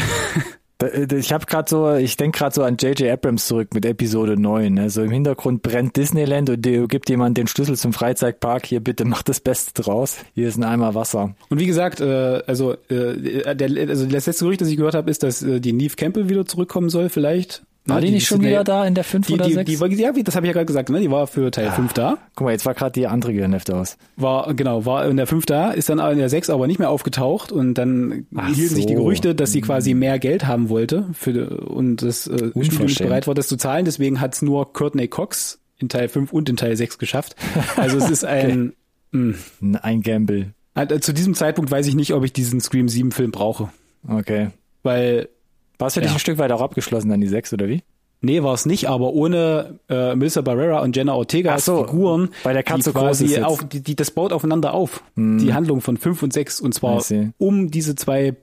[0.79, 3.11] Äh, Ich habe gerade so, ich denke gerade so an J.J.
[3.11, 4.73] Abrams zurück mit Episode 9.
[4.73, 4.89] Ne?
[4.89, 8.65] So im Hintergrund brennt Disneyland und gibt jemand den Schlüssel zum Freizeitpark.
[8.65, 10.17] Hier bitte mach das Beste draus.
[10.35, 11.35] Hier ist ein Eimer Wasser.
[11.49, 15.09] Und wie gesagt, äh, also, äh, der, also das letzte Gerücht, das ich gehört habe,
[15.09, 17.63] ist, dass äh, die Neve Campbell wieder zurückkommen soll, vielleicht.
[17.87, 19.69] War Ne, die nicht schon wieder da in der 5 Die, oder die, 6?
[19.69, 20.99] die, war- ja, das habe ich ja gerade gesagt, ne?
[20.99, 22.17] Die war für Teil 5 da.
[22.35, 23.97] Guck mal, jetzt war gerade die andere Gehirnhälfte aus.
[24.17, 26.89] War, genau, war in der 5 da, ist dann in der 6 aber nicht mehr
[26.89, 28.99] aufgetaucht und dann Ach hielten sich die so.
[29.03, 33.27] Gerüchte, dass sie quasi mehr Geld haben wollte für, und das äh, Studio nicht bereit
[33.27, 33.85] war, das zu zahlen.
[33.85, 37.35] Deswegen hat's nur Courtney Cox in Teil 5 und in Teil 6 geschafft.
[37.77, 38.73] Also es ist ein,
[39.81, 40.53] Ein Gamble.
[40.75, 43.69] äh, zu diesem Zeitpunkt weiß ich nicht, ob ich diesen Scream 7 Film brauche.
[44.07, 44.49] Okay.
[44.83, 45.29] Weil
[45.79, 46.15] War es für dich Ja.
[46.15, 47.83] ein Stück weit auch abgeschlossen dann die 6 oder wie?
[48.19, 52.29] Nee, war es nicht, aber ohne äh, Melissa Barrera und Jenna Ortega als so, Figuren,
[52.43, 55.03] weil der Cut die quasi auf, die, die, das baut aufeinander auf.
[55.15, 57.03] Die Handlung von 5 und 6 und zwar
[57.37, 58.35] um diese zwei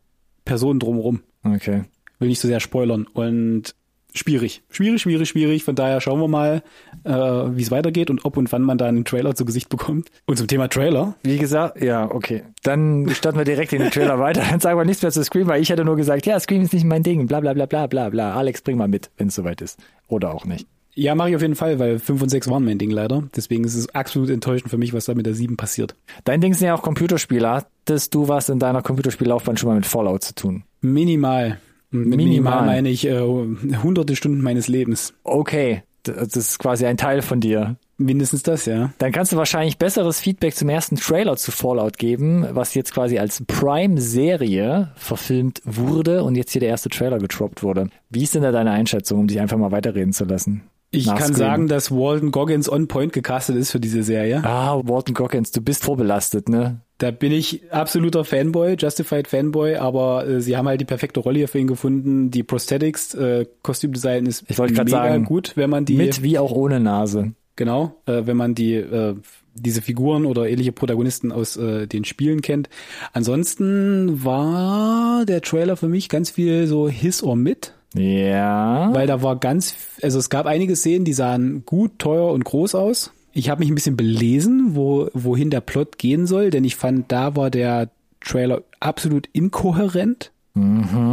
[0.44, 1.20] Personen drumherum.
[1.42, 1.82] Okay.
[2.20, 3.74] Will nicht so sehr spoilern und
[4.14, 5.64] schwierig, schwierig, schwierig, schwierig.
[5.64, 6.62] Von daher schauen wir mal,
[7.04, 10.08] äh, wie es weitergeht und ob und wann man da einen Trailer zu Gesicht bekommt.
[10.26, 12.42] Und zum Thema Trailer, Wie gesagt, ja, okay.
[12.62, 14.42] Dann starten wir direkt in den Trailer weiter.
[14.48, 16.72] Dann sagen wir nichts mehr zu Scream, weil ich hätte nur gesagt, ja, Scream ist
[16.72, 18.34] nicht mein Ding, bla bla bla bla bla bla.
[18.34, 19.78] Alex, bring mal mit, wenn es soweit ist.
[20.08, 20.66] Oder auch nicht.
[20.94, 23.24] ja, mache ich auf jeden Fall, weil 5 und 6 waren mein Ding leider.
[23.34, 25.96] Deswegen ist es absolut enttäuschend für mich, was da mit der 7 passiert.
[26.24, 27.50] Dein Ding sind ja auch Computerspiele.
[27.50, 30.62] Hattest du was in deiner Computerspiellaufbahn schon mal mit Fallout zu tun?
[30.80, 31.58] Minimal.
[31.94, 32.66] Mit minimal, Minimal.
[32.66, 35.14] meine ich äh, hunderte Stunden meines Lebens.
[35.22, 37.76] Okay, das ist quasi ein Teil von dir.
[37.96, 38.92] Mindestens das, ja.
[38.98, 43.18] Dann kannst du wahrscheinlich besseres Feedback zum ersten Trailer zu Fallout geben, was jetzt quasi
[43.18, 47.88] als Prime-Serie verfilmt wurde und jetzt hier der erste Trailer getroppt wurde.
[48.10, 50.62] Wie ist denn da deine Einschätzung, um dich einfach mal weiterreden zu lassen?
[50.94, 51.34] Ich kann Scream.
[51.34, 54.42] sagen, dass Walton Goggins on point gecastet ist für diese Serie.
[54.44, 56.80] Ah, Walton Goggins, du bist vorbelastet, ne?
[56.98, 61.38] Da bin ich absoluter Fanboy, Justified Fanboy, aber äh, sie haben halt die perfekte Rolle
[61.38, 62.30] hier für ihn gefunden.
[62.30, 66.52] Die Prosthetics, äh, Kostümdesign ist Ich mega sagen, gut, wenn man die Mit wie auch
[66.52, 67.32] ohne Nase.
[67.56, 69.16] genau, äh, wenn man die äh,
[69.56, 72.68] diese Figuren oder ähnliche Protagonisten aus äh, den Spielen kennt.
[73.12, 77.74] Ansonsten war der Trailer für mich ganz viel so His or Mit.
[77.94, 78.90] Ja.
[78.92, 82.74] weil da war ganz, also es gab einige Szenen, die sahen gut, teuer und groß
[82.74, 83.12] aus.
[83.32, 87.10] Ich habe mich ein bisschen belesen, wo, wohin der Plot gehen soll, denn ich fand,
[87.10, 87.88] da war der
[88.20, 90.30] Trailer absolut inkohärent.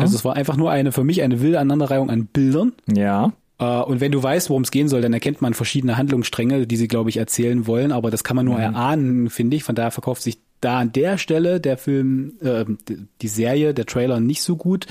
[0.02, 2.74] Also es war einfach nur eine, für mich eine wilde Aneinanderreihung an Bildern.
[2.94, 3.34] Ja.
[3.60, 6.78] Äh, Und wenn du weißt, worum es gehen soll, dann erkennt man verschiedene Handlungsstränge, die
[6.78, 7.92] sie, glaube ich, erzählen wollen.
[7.92, 9.64] Aber das kann man nur erahnen, finde ich.
[9.64, 12.66] Von daher verkauft sich da an der Stelle der Film, äh,
[13.24, 14.86] die Serie, der Trailer nicht so gut,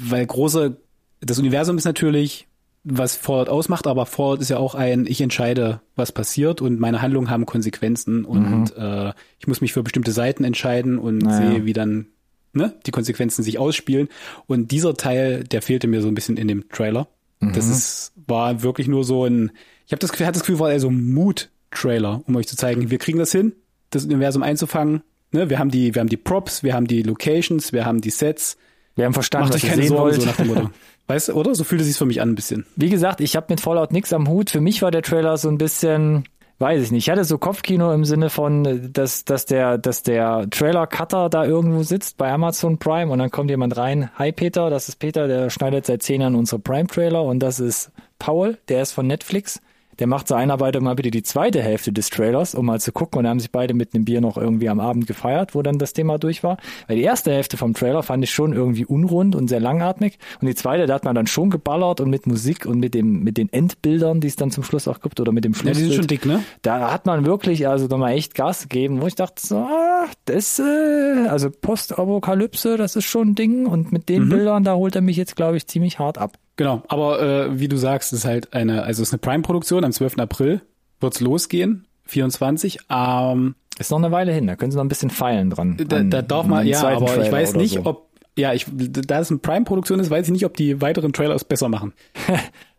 [0.00, 0.76] weil große,
[1.20, 2.46] das Universum ist natürlich,
[2.84, 7.02] was Fallout ausmacht, aber Fallout ist ja auch ein, ich entscheide, was passiert und meine
[7.02, 11.50] Handlungen haben Konsequenzen und äh, ich muss mich für bestimmte Seiten entscheiden und Naja.
[11.50, 12.06] sehe, wie dann
[12.52, 14.08] ne, die Konsequenzen sich ausspielen.
[14.46, 17.08] Und dieser Teil, der fehlte mir so ein bisschen in dem Trailer.
[17.40, 19.52] Das ist, war wirklich nur so ein,
[19.86, 22.56] ich habe das Gefühl, hatte das Gefühl, war eher so ein Mood-Trailer, um euch zu
[22.56, 23.52] zeigen, wir kriegen das hin,
[23.90, 25.02] das Universum einzufangen.
[25.30, 28.10] Ne, wir haben die, wir haben die Props, wir haben die Locations, wir haben die
[28.10, 28.56] Sets.
[28.98, 30.70] Wir haben verstanden, Macht was euch keine sehen Sorgen, so.
[31.06, 31.54] Weißt du, oder?
[31.54, 32.66] So fühlte es sich für mich an ein bisschen.
[32.74, 34.50] Wie gesagt, ich habe mit Fallout nix am Hut.
[34.50, 36.24] Für mich war der Trailer so ein bisschen,
[36.58, 37.06] weiß ich nicht.
[37.06, 41.84] Ich hatte so Kopfkino im Sinne von, dass, dass der, dass der Trailer-Cutter da irgendwo
[41.84, 44.10] sitzt bei Amazon Prime und dann kommt jemand rein.
[44.16, 47.92] Hi Peter, das ist Peter, der schneidet seit zehn Jahren unsere Prime-Trailer und das ist
[48.18, 49.60] Paul, der ist von Netflix.
[49.98, 53.18] Der macht zur Einarbeitung mal bitte die zweite Hälfte des Trailers, um mal zu gucken.
[53.18, 55.78] Und da haben sich beide mit einem Bier noch irgendwie am Abend gefeiert, wo dann
[55.78, 56.56] das Thema durch war.
[56.86, 60.18] Weil die erste Hälfte vom Trailer fand ich schon irgendwie unrund und sehr langatmig.
[60.40, 63.22] Und die zweite, da hat man dann schon geballert und mit Musik und mit dem,
[63.24, 65.76] mit den Endbildern, die es dann zum Schluss auch gibt, oder mit dem Schluss.
[65.76, 66.44] Ja, die sind schon dick, ne?
[66.62, 70.58] Da hat man wirklich also nochmal echt Gas gegeben, wo ich dachte, so, ah, das,
[70.58, 73.66] äh, also Postapokalypse, das ist schon ein Ding.
[73.66, 74.28] Und mit den mhm.
[74.28, 76.38] Bildern, da holt er mich jetzt, glaube ich, ziemlich hart ab.
[76.58, 79.92] Genau, aber äh, wie du sagst, ist halt eine, also es ist eine Prime-Produktion, am
[79.92, 80.18] 12.
[80.18, 80.60] April
[80.98, 82.80] wird's losgehen, 24.
[82.90, 85.76] Ähm, ist noch eine Weile hin, da können sie noch ein bisschen feilen dran.
[85.86, 87.86] Da, da darf man, ja, aber Trailer ich weiß nicht, so.
[87.86, 91.44] ob, ja, ich, da es eine Prime-Produktion ist, weiß ich nicht, ob die weiteren Trailers
[91.44, 91.92] besser machen.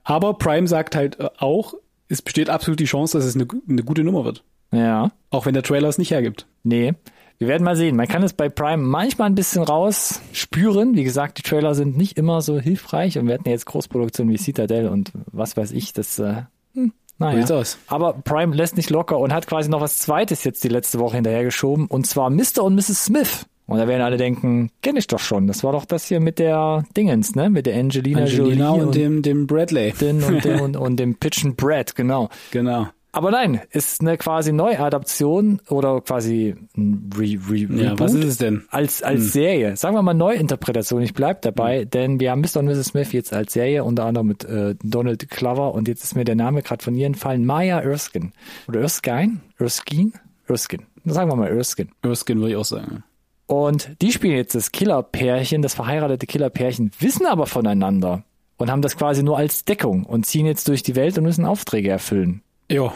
[0.03, 1.73] aber Prime sagt halt äh, auch,
[2.09, 4.43] es besteht absolut die Chance, dass es eine, eine gute Nummer wird.
[4.73, 5.09] Ja.
[5.30, 6.47] Auch wenn der Trailer es nicht hergibt.
[6.63, 6.95] Nee.
[7.39, 7.95] Wir werden mal sehen.
[7.95, 10.95] Man kann es bei Prime manchmal ein bisschen raus spüren.
[10.95, 14.37] Wie gesagt, die Trailer sind nicht immer so hilfreich und wir hatten jetzt Großproduktionen wie
[14.37, 16.41] Citadel und was weiß ich, das äh,
[16.73, 17.45] hm, naja.
[17.55, 17.77] aus.
[17.87, 21.15] Aber Prime lässt nicht locker und hat quasi noch was Zweites jetzt die letzte Woche
[21.15, 22.61] hinterhergeschoben und zwar Mr.
[22.61, 23.05] und Mrs.
[23.05, 23.45] Smith.
[23.67, 25.47] Und da werden alle denken, kenne ich doch schon.
[25.47, 27.49] Das war doch das hier mit der Dingens, ne?
[27.49, 29.93] Mit der Angelina, Angelina Jolie und, und dem, dem Bradley.
[29.93, 32.29] Den und, dem, und, und dem Pitchen Brad, genau.
[32.51, 32.87] Genau.
[33.12, 38.26] Aber nein, ist eine quasi Neuadaption oder quasi ein Re Re ja, Reboot was ist
[38.26, 38.66] es denn?
[38.70, 39.28] als als hm.
[39.28, 39.76] Serie.
[39.78, 41.01] Sagen wir mal Neuinterpretation.
[41.01, 41.89] Ich bleib dabei, hm.
[41.89, 42.57] denn wir haben Mr.
[42.57, 42.88] und Mrs.
[42.88, 46.36] Smith jetzt als Serie unter anderem mit äh, Donald Glover und jetzt ist mir der
[46.36, 47.45] Name gerade von ihr entfallen.
[47.45, 48.32] Maya Erskine
[48.68, 50.12] oder Erskine, Erskine,
[50.47, 50.84] Erskine.
[51.05, 51.89] Sagen wir mal Erskine.
[52.03, 53.03] Erskine würde ich auch sagen.
[53.47, 58.24] Und die spielen jetzt das Killerpärchen, das verheiratete Killerpärchen, wissen aber voneinander
[58.57, 61.45] und haben das quasi nur als Deckung und ziehen jetzt durch die Welt und müssen
[61.45, 62.43] Aufträge erfüllen.
[62.72, 62.93] Ja.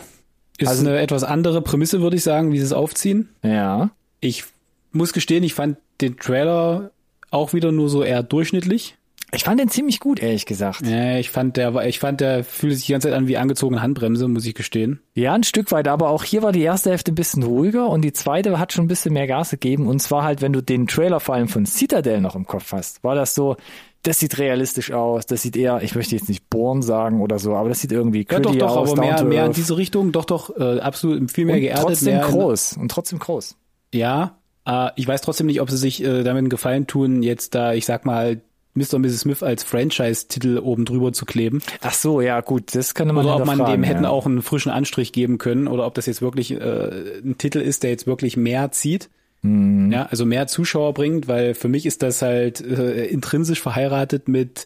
[0.57, 3.29] Ist also, eine etwas andere Prämisse, würde ich sagen, wie sie es aufziehen.
[3.43, 3.89] Ja.
[4.19, 4.43] Ich
[4.91, 6.91] muss gestehen, ich fand den Trailer
[7.31, 8.95] auch wieder nur so eher durchschnittlich.
[9.35, 10.85] Ich fand den ziemlich gut, ehrlich gesagt.
[10.85, 13.81] Ja, ich fand der, ich fand der fühlt sich die ganze Zeit an wie angezogene
[13.81, 14.99] Handbremse, muss ich gestehen.
[15.15, 18.03] Ja, ein Stück weit, aber auch hier war die erste Hälfte ein bisschen ruhiger und
[18.03, 20.85] die zweite hat schon ein bisschen mehr Gas gegeben und zwar halt, wenn du den
[20.85, 23.57] Trailer vor allem von Citadel noch im Kopf hast, war das so,
[24.03, 27.55] das sieht realistisch aus, das sieht eher, ich möchte jetzt nicht Born sagen oder so,
[27.55, 28.91] aber das sieht irgendwie ja, doch, doch, aus.
[28.91, 31.83] aber mehr, mehr in diese Richtung, doch, doch, äh, absolut viel mehr und geerdet.
[31.83, 33.55] Trotzdem groß und trotzdem groß.
[33.93, 37.55] Ja, äh, ich weiß trotzdem nicht, ob sie sich äh, damit einen Gefallen tun, jetzt
[37.55, 38.41] da, ich sag mal,
[38.75, 38.95] Mr.
[38.95, 39.21] und Mrs.
[39.21, 41.61] Smith als Franchise-Titel oben drüber zu kleben.
[41.81, 43.89] Ach so, ja gut, das könnte man Oder ob man dem ja.
[43.89, 47.59] hätten auch einen frischen Anstrich geben können oder ob das jetzt wirklich äh, ein Titel
[47.59, 49.09] ist, der jetzt wirklich mehr zieht.
[49.43, 49.91] Mhm.
[49.91, 54.65] Ja, also mehr Zuschauer bringt, weil für mich ist das halt äh, intrinsisch verheiratet mit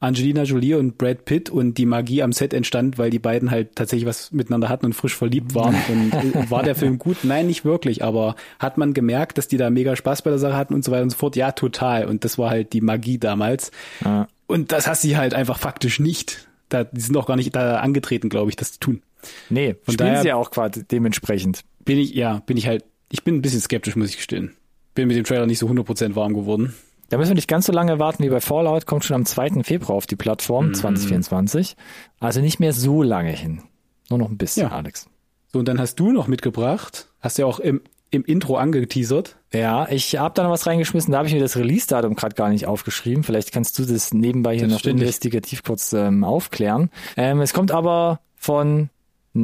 [0.00, 3.74] Angelina Jolie und Brad Pitt und die Magie am Set entstand, weil die beiden halt
[3.74, 5.74] tatsächlich was miteinander hatten und frisch verliebt waren.
[5.88, 7.18] Und äh, war der Film gut?
[7.24, 10.56] Nein, nicht wirklich, aber hat man gemerkt, dass die da mega Spaß bei der Sache
[10.56, 11.34] hatten und so weiter und so fort?
[11.34, 12.06] Ja, total.
[12.06, 13.72] Und das war halt die Magie damals.
[14.04, 14.28] Ja.
[14.46, 16.48] Und das hast sie halt einfach faktisch nicht.
[16.68, 19.02] Da, die sind auch gar nicht da angetreten, glaube ich, das zu tun.
[19.50, 21.62] Nee, Von spielen daher sie ja auch quasi dementsprechend.
[21.84, 24.56] Bin ich, ja, bin ich halt ich bin ein bisschen skeptisch, muss ich gestehen.
[24.94, 26.74] Bin mit dem Trailer nicht so 100% warm geworden.
[27.10, 29.62] Da müssen wir nicht ganz so lange warten wie bei Fallout, kommt schon am 2.
[29.62, 30.74] Februar auf die Plattform, mhm.
[30.74, 31.76] 2024.
[32.20, 33.62] Also nicht mehr so lange hin.
[34.10, 34.72] Nur noch ein bisschen, ja.
[34.72, 35.08] Alex.
[35.52, 37.80] So, und dann hast du noch mitgebracht, hast ja auch im,
[38.10, 39.36] im Intro angeteasert.
[39.54, 42.50] Ja, ich habe da noch was reingeschmissen, da habe ich mir das Release-Datum gerade gar
[42.50, 43.24] nicht aufgeschrieben.
[43.24, 46.90] Vielleicht kannst du das nebenbei hier noch investigativ kurz ähm, aufklären.
[47.16, 48.90] Ähm, es kommt aber von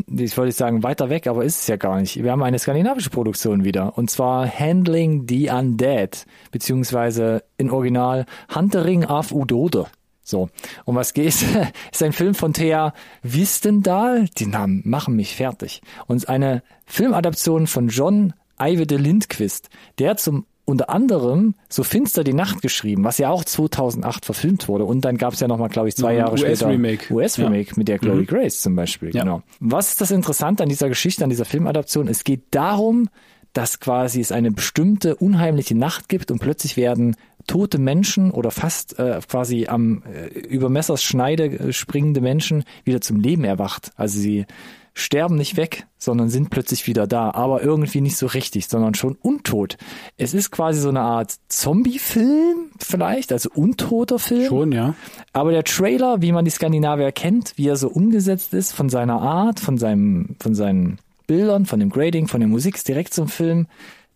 [0.08, 2.22] ich wollte sagen weiter weg, aber ist es ja gar nicht.
[2.22, 9.04] Wir haben eine skandinavische Produktion wieder und zwar Handling the Undead, beziehungsweise in Original Huntering
[9.04, 9.86] of Udode.
[10.22, 10.48] So,
[10.86, 11.34] um was geht?
[11.92, 14.26] ist ein Film von Thea Wistendal.
[14.38, 15.82] Die Namen machen mich fertig.
[16.06, 19.68] Und eine Filmadaption von John Eivede Lindquist,
[19.98, 24.84] der zum unter anderem so finster die Nacht geschrieben, was ja auch 2008 verfilmt wurde.
[24.84, 27.12] Und dann gab es ja nochmal, glaube ich, zwei Jahre US später Remake.
[27.12, 27.74] US-Remake ja.
[27.76, 28.26] mit der Chloe mhm.
[28.26, 29.14] Grace zum Beispiel.
[29.14, 29.22] Ja.
[29.22, 29.42] Genau.
[29.60, 32.08] Was ist das Interessante an dieser Geschichte, an dieser Filmadaption?
[32.08, 33.08] Es geht darum,
[33.52, 38.98] dass quasi es eine bestimmte unheimliche Nacht gibt und plötzlich werden tote Menschen oder fast
[38.98, 43.92] äh, quasi am äh, über Messers Schneide äh, springende Menschen wieder zum Leben erwacht.
[43.96, 44.46] Also sie
[44.94, 49.16] sterben nicht weg, sondern sind plötzlich wieder da, aber irgendwie nicht so richtig, sondern schon
[49.20, 49.76] untot.
[50.16, 54.46] Es ist quasi so eine Art Zombie-Film vielleicht, also untoter Film.
[54.48, 54.94] Schon, ja.
[55.32, 59.20] Aber der Trailer, wie man die Skandinavier kennt, wie er so umgesetzt ist, von seiner
[59.20, 63.28] Art, von seinem, von seinen Bildern, von dem Grading, von der Musik, ist direkt zum
[63.28, 63.66] Film.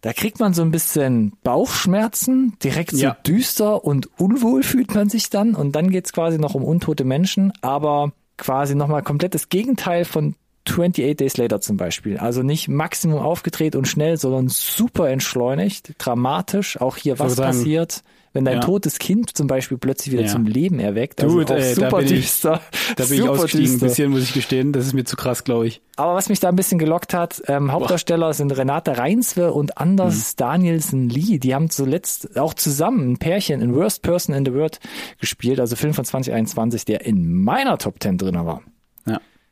[0.01, 3.17] Da kriegt man so ein bisschen Bauchschmerzen, direkt so Ja.
[3.27, 5.55] düster und unwohl fühlt man sich dann.
[5.57, 10.37] Und dann geht's quasi noch um untote Menschen, aber quasi nochmal komplett das Gegenteil von
[10.69, 12.19] 28 Days Later zum Beispiel.
[12.19, 16.81] Also nicht Maximum aufgedreht und schnell, sondern super entschleunigt, dramatisch.
[16.81, 18.03] Auch hier was sagen, passiert,
[18.35, 18.61] wenn dein ja.
[18.61, 20.29] totes Kind zum Beispiel plötzlich wieder Ja.
[20.29, 21.23] zum Leben erweckt.
[21.23, 22.61] Also Dude, auch ey, da super bin ich- düster.
[22.97, 23.87] Da bin ich super ausgestiegen, ein düster.
[23.87, 24.73] bisschen, muss ich gestehen.
[24.73, 25.81] Das ist mir zu krass, glaube ich.
[25.97, 29.75] Aber was mich da ein bisschen gelockt hat, ähm, Hauptdarsteller sind Renate Reinswe und Mhm.
[29.77, 31.39] Anders Danielsen Lee.
[31.39, 34.79] Die haben zuletzt auch zusammen ein Pärchen in Worst Person in the World
[35.21, 38.63] gespielt, also Film von 2021, der in meiner Top 10 drin war.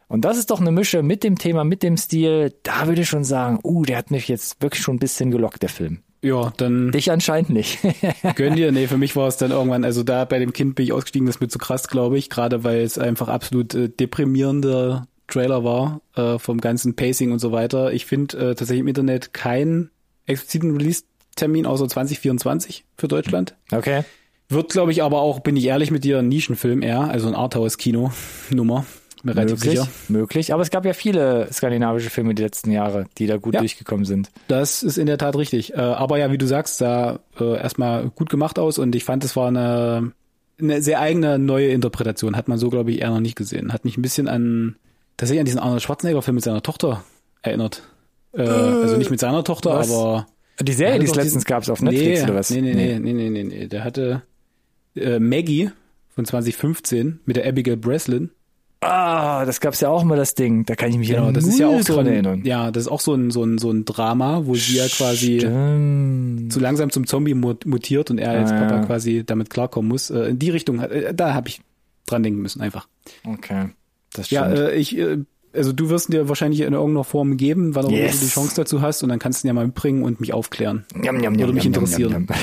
[0.08, 2.54] Und das ist doch eine Mische mit dem Thema, mit dem Stil.
[2.62, 5.62] Da würde ich schon sagen, uh, der hat mich jetzt wirklich schon ein bisschen gelockt,
[5.62, 6.02] der Film.
[6.22, 7.78] Ja, dann Dich anscheinend nicht.
[8.36, 8.72] gönn dir.
[8.72, 11.26] Nee, für mich war es dann irgendwann, also da bei dem Kind bin ich ausgestiegen,
[11.26, 12.30] das ist mir zu krass, glaube ich.
[12.30, 17.52] Gerade weil es einfach absolut äh, deprimierender Trailer war, äh, vom ganzen Pacing und so
[17.52, 17.92] weiter.
[17.92, 19.90] Ich finde äh, tatsächlich im Internet keinen
[20.26, 23.54] expliziten Release-Termin außer 2024 für Deutschland.
[23.72, 24.02] okay.
[24.48, 27.34] Wird, glaube ich, aber auch, bin ich ehrlich mit dir, ein Nischenfilm eher, also ein
[27.34, 28.86] Arthouse-Kino-Nummer.
[29.26, 29.88] Mir relativ Möglich, sicher.
[30.08, 30.52] möglich.
[30.54, 33.60] Aber es gab ja viele skandinavische Filme die letzten Jahre, die da gut Ja.
[33.60, 34.30] durchgekommen sind.
[34.48, 35.74] Das ist in der Tat richtig.
[35.74, 39.24] Äh, aber ja, wie du sagst, sah äh, erstmal gut gemacht aus und ich fand,
[39.24, 40.12] es war eine,
[40.60, 42.36] eine sehr eigene neue Interpretation.
[42.36, 43.72] Hat man so, glaube ich, eher noch nicht gesehen.
[43.72, 44.76] Hat mich ein bisschen an,
[45.16, 47.04] tatsächlich an diesen Arnold Schwarzenegger-Film mit seiner Tochter
[47.42, 47.82] erinnert.
[48.32, 49.90] Äh, also nicht mit seiner Tochter, was?
[49.92, 50.26] aber
[50.62, 52.50] Die Serie, die es letztens gab, auf Netflix nee, oder was?
[52.50, 53.66] Nee, nee, nee, nee, nee, nee, nee.
[53.66, 54.22] Der hatte
[54.94, 55.70] äh, Maggie
[56.14, 58.30] von 2015 mit der Abigail Breslin.
[58.88, 60.64] Ah, das gab's ja auch mal das Ding.
[60.64, 62.42] Da kann ich mich Genau, ja das ist ja auch so ein, erinnern.
[62.44, 65.40] ja, das ist auch so ein, so ein, so ein Drama, wo sie ja quasi
[65.40, 66.52] Stimmt.
[66.52, 68.84] zu langsam zum Zombie mut- mutiert und er als Ah, Papa ja.
[68.84, 70.10] quasi damit klarkommen muss.
[70.10, 71.60] Äh, in die Richtung, äh, da habe ich
[72.06, 72.86] dran denken müssen einfach.
[73.26, 73.70] Okay,
[74.12, 74.58] das Ja, stimmt.
[74.70, 74.96] äh, ich,
[75.52, 78.20] also du wirst ihn dir wahrscheinlich in irgendeiner Form geben, immer Yes.
[78.20, 80.32] du die Chance dazu hast und dann kannst du ihn ja mal mitbringen und mich
[80.32, 80.84] aufklären.
[80.94, 82.26] Njam, njam, würde njam, mich interessieren.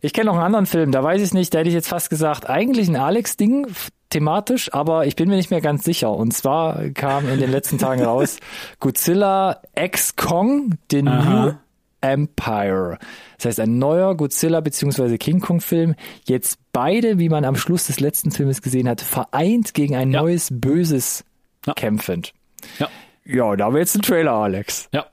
[0.00, 2.08] Ich kenne noch einen anderen Film, da weiß ich nicht, da hätte ich jetzt fast
[2.10, 3.66] gesagt, eigentlich ein Alex-Ding
[4.10, 6.10] thematisch, aber ich bin mir nicht mehr ganz sicher.
[6.12, 8.38] Und zwar kam in den letzten Tagen raus
[8.80, 11.60] Godzilla X Kong, The New Aha.
[12.00, 12.98] Empire.
[13.36, 15.18] Das heißt, ein neuer Godzilla bzw.
[15.18, 15.96] King Kong Film.
[16.26, 20.22] Jetzt beide, wie man am Schluss des letzten Filmes gesehen hat, vereint gegen ein Ja.
[20.22, 21.24] neues Böses
[21.66, 21.74] Ja.
[21.74, 22.32] kämpfend.
[22.78, 22.88] Ja,
[23.24, 24.88] Ja, da haben wir jetzt einen Trailer, Alex.
[24.92, 25.06] ja.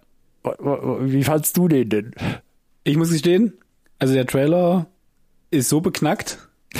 [1.01, 2.11] Wie fandst du den denn?
[2.83, 3.53] Ich muss gestehen,
[3.99, 4.87] also der Trailer
[5.51, 6.37] ist so beknackt,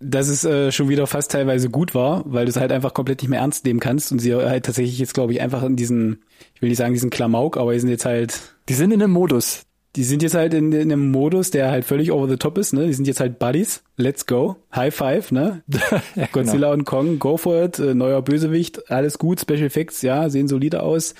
[0.00, 3.20] dass es äh, schon wieder fast teilweise gut war, weil du es halt einfach komplett
[3.20, 6.22] nicht mehr ernst nehmen kannst und sie halt tatsächlich jetzt, glaube ich, einfach in diesen,
[6.54, 9.12] ich will nicht sagen diesen Klamauk, aber die sind jetzt halt, Die sind in einem
[9.12, 9.62] Modus.
[9.96, 12.72] die sind jetzt halt in, in einem Modus, der halt völlig over the top ist,
[12.74, 12.86] ne?
[12.86, 15.62] Die sind jetzt halt Buddies, let's go, High Five, ne?
[16.32, 20.46] Godzilla und Kong, go for it, äh, neuer Bösewicht, alles gut, Special Effects, ja, sehen
[20.46, 21.14] solide aus.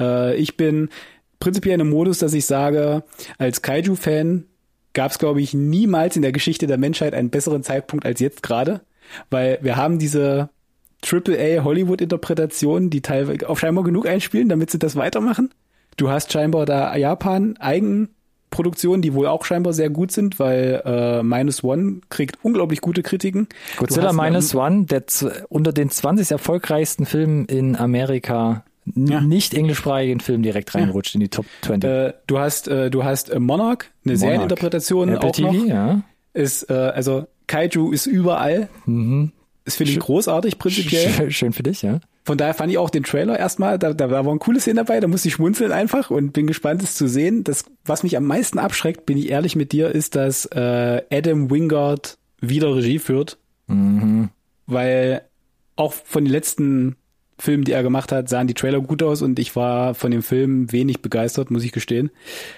[0.00, 0.88] Äh, ich bin
[1.44, 3.04] prinzipiell in einem Modus, dass ich sage,
[3.36, 4.44] als Kaiju-Fan
[4.94, 8.42] gab es, glaube ich, niemals in der Geschichte der Menschheit einen besseren Zeitpunkt als jetzt
[8.42, 8.80] gerade,
[9.28, 10.48] weil wir haben diese
[11.06, 15.50] AAA Hollywood-Interpretationen, die teilweise auch scheinbar genug einspielen, damit sie das weitermachen.
[15.98, 21.22] Du hast scheinbar da Japan Eigenproduktionen, die wohl auch scheinbar sehr gut sind, weil äh,
[21.22, 23.48] Minus One kriegt unglaublich gute Kritiken.
[23.76, 25.02] Godzilla Minus One, der
[25.50, 28.64] unter den 20 erfolgreichsten Filmen in Amerika
[28.94, 29.20] Ja.
[29.20, 31.88] nicht englischsprachigen Film direkt reinrutscht in die Top 20.
[31.88, 35.66] Äh, du hast, äh, du hast äh, Monarch, eine Serieninterpretation Apple auch TV, noch.
[35.66, 36.02] ja.
[36.34, 38.68] Ist, äh, also Kaiju ist überall.
[39.64, 41.10] Das finde ich großartig prinzipiell.
[41.10, 42.00] Schön, schön für dich, ja.
[42.26, 44.98] Von daher fand ich auch den Trailer erstmal, da, da, da waren coole Szenen dabei,
[45.00, 47.44] da musste ich schmunzeln einfach und bin gespannt, es zu sehen.
[47.44, 51.50] Das, was mich am meisten abschreckt, bin ich ehrlich mit dir, ist, dass äh, Adam
[51.50, 53.38] Wingard wieder Regie führt.
[54.66, 55.22] Weil
[55.76, 56.96] auch von den letzten
[57.44, 60.22] Filmen, die er gemacht hat, sahen die Trailer gut aus und ich war von dem
[60.22, 62.10] Film wenig begeistert, muss ich gestehen.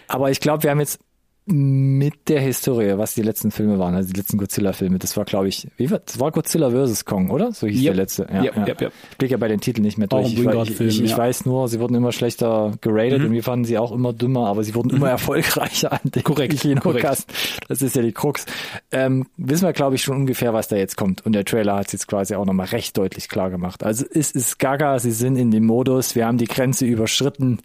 [0.09, 1.01] Aber ich glaube, wir haben jetzt
[1.49, 5.47] mit der Historie, was die letzten Filme waren, also die letzten Godzilla-Filme, das war, glaube
[5.47, 7.05] ich, wie war, das war Godzilla vs.
[7.05, 7.53] Kong, oder?
[7.53, 7.85] So hieß Yep.
[7.87, 8.27] der letzte.
[8.33, 8.67] Ja, Yep, ja.
[8.67, 8.93] yep, yep.
[9.13, 10.33] Ich blick ja bei den Titeln nicht mehr durch.
[10.33, 11.17] Ich, Wingard-Film, ich, ich ja.
[11.17, 11.21] Mhm.
[11.21, 14.65] weiß nur, sie wurden immer schlechter geratet und wir fanden sie auch immer dümmer, aber
[14.65, 17.33] sie wurden immer erfolgreicher an den Korrekt, Kinocast.
[17.69, 18.45] Das ist ja die Krux.
[18.91, 21.25] Ähm, wissen wir, glaube ich, schon ungefähr, was da jetzt kommt.
[21.25, 23.85] Und der Trailer hat es jetzt quasi auch nochmal recht deutlich klar gemacht.
[23.85, 27.59] Also es ist gaga, sie sind in dem Modus, wir haben die Grenze überschritten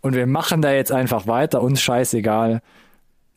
[0.00, 2.62] und wir machen da jetzt einfach weiter, uns scheißegal.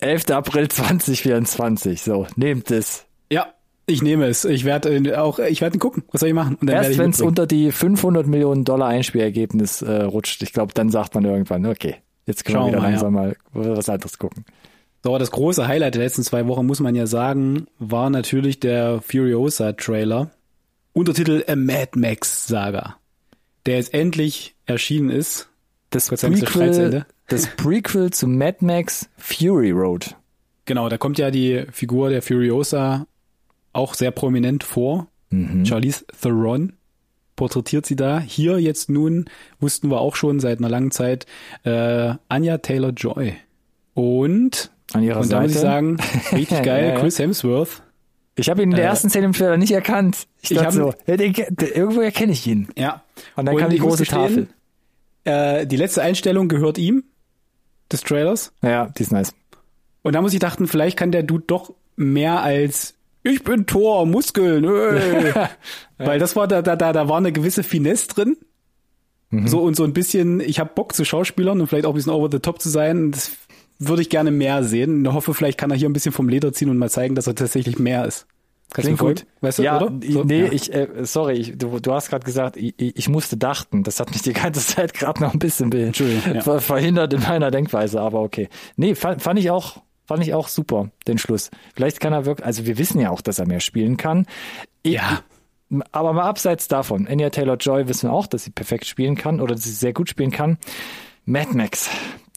[0.02, 0.30] 11.
[0.30, 3.06] April 2024, so, nehmt es.
[3.30, 3.54] Ja,
[3.86, 4.44] ich nehme es.
[4.44, 6.04] Ich werde auch, ich werde ihn gucken.
[6.10, 6.58] Was soll ich machen?
[6.66, 11.14] Erst wenn es unter die 500 Millionen Dollar Einspielergebnis äh, rutscht, ich glaube, dann sagt
[11.14, 11.96] man irgendwann, okay,
[12.26, 14.44] jetzt können Schauen wir wieder mal, langsam mal was anderes gucken.
[15.02, 18.60] So, aber das große Highlight der letzten zwei Wochen, muss man ja sagen, war natürlich
[18.60, 20.30] der Furiosa-Trailer.
[20.92, 22.96] Untertitel A Mad Max Saga.
[23.66, 25.48] Der jetzt endlich erschienen ist.
[25.90, 27.04] Das Prequel.
[27.32, 30.16] Das Prequel zu Mad Max Fury Road.
[30.66, 33.06] Genau, da kommt ja die Figur der Furiosa
[33.72, 35.08] auch sehr prominent vor.
[35.30, 35.64] Mhm.
[35.64, 36.74] Charlize Theron
[37.36, 38.20] porträtiert sie da.
[38.20, 39.24] Hier jetzt nun,
[39.60, 41.26] wussten wir auch schon seit einer langen Zeit,
[41.64, 43.34] äh, Anya Taylor-Joy.
[43.94, 45.42] Und, An ihrer und da Seite.
[45.42, 45.96] muss ich sagen,
[46.32, 47.00] richtig geil, Ja, ja.
[47.00, 47.82] Chris Hemsworth.
[48.36, 50.26] Ich habe ihn in der Äh, ersten Szene im Trailer nicht erkannt.
[50.40, 52.68] Ich ich dachte so, ja, den, den, irgendwo erkenne ich ihn.
[52.76, 53.02] Ja.
[53.36, 54.48] Und dann kam die große Tafel.
[55.24, 57.04] Äh, die letzte Einstellung gehört ihm,
[57.92, 58.52] des Trailers.
[58.62, 59.32] Ja, die ist nice.
[60.02, 64.04] Und da muss ich dachten, vielleicht kann der Dude doch mehr als ich bin Tor,
[64.04, 64.64] Muskeln,
[65.98, 68.36] weil das war da, da, da, da war eine gewisse Finesse drin.
[69.30, 69.46] Mhm.
[69.46, 72.12] So und so ein bisschen, ich habe Bock zu Schauspielern und vielleicht auch ein bisschen
[72.12, 73.12] over the top zu sein.
[73.12, 73.32] Das
[73.78, 75.04] würde ich gerne mehr sehen.
[75.04, 77.28] Ich hoffe, vielleicht kann er hier ein bisschen vom Leder ziehen und mal zeigen, dass
[77.28, 78.26] er tatsächlich mehr ist.
[78.72, 79.26] Kannst Klingt gut.
[79.42, 79.92] Weißt du, ja, oder?
[80.02, 80.24] So?
[80.24, 80.52] nee, ja.
[80.52, 83.82] ich, äh, sorry, ich, du, du hast gerade gesagt, ich, ich musste dachten.
[83.82, 86.40] Das hat mich die ganze Zeit gerade noch ein bisschen be ja.
[86.40, 88.48] ver verhindert in meiner Denkweise, aber okay.
[88.76, 91.50] Nee, fand, fand ich auch, fand ich auch super, den Schluss.
[91.74, 94.26] Vielleicht kann er wirklich, also wir wissen ja auch, dass er mehr spielen kann.
[94.82, 95.22] Ich, Ja.
[95.90, 99.54] Aber mal abseits davon, Anya Taylor-Joy wissen wir auch, dass sie perfekt spielen kann oder
[99.54, 100.58] dass sie sehr gut spielen kann.
[101.24, 101.88] Mad Max.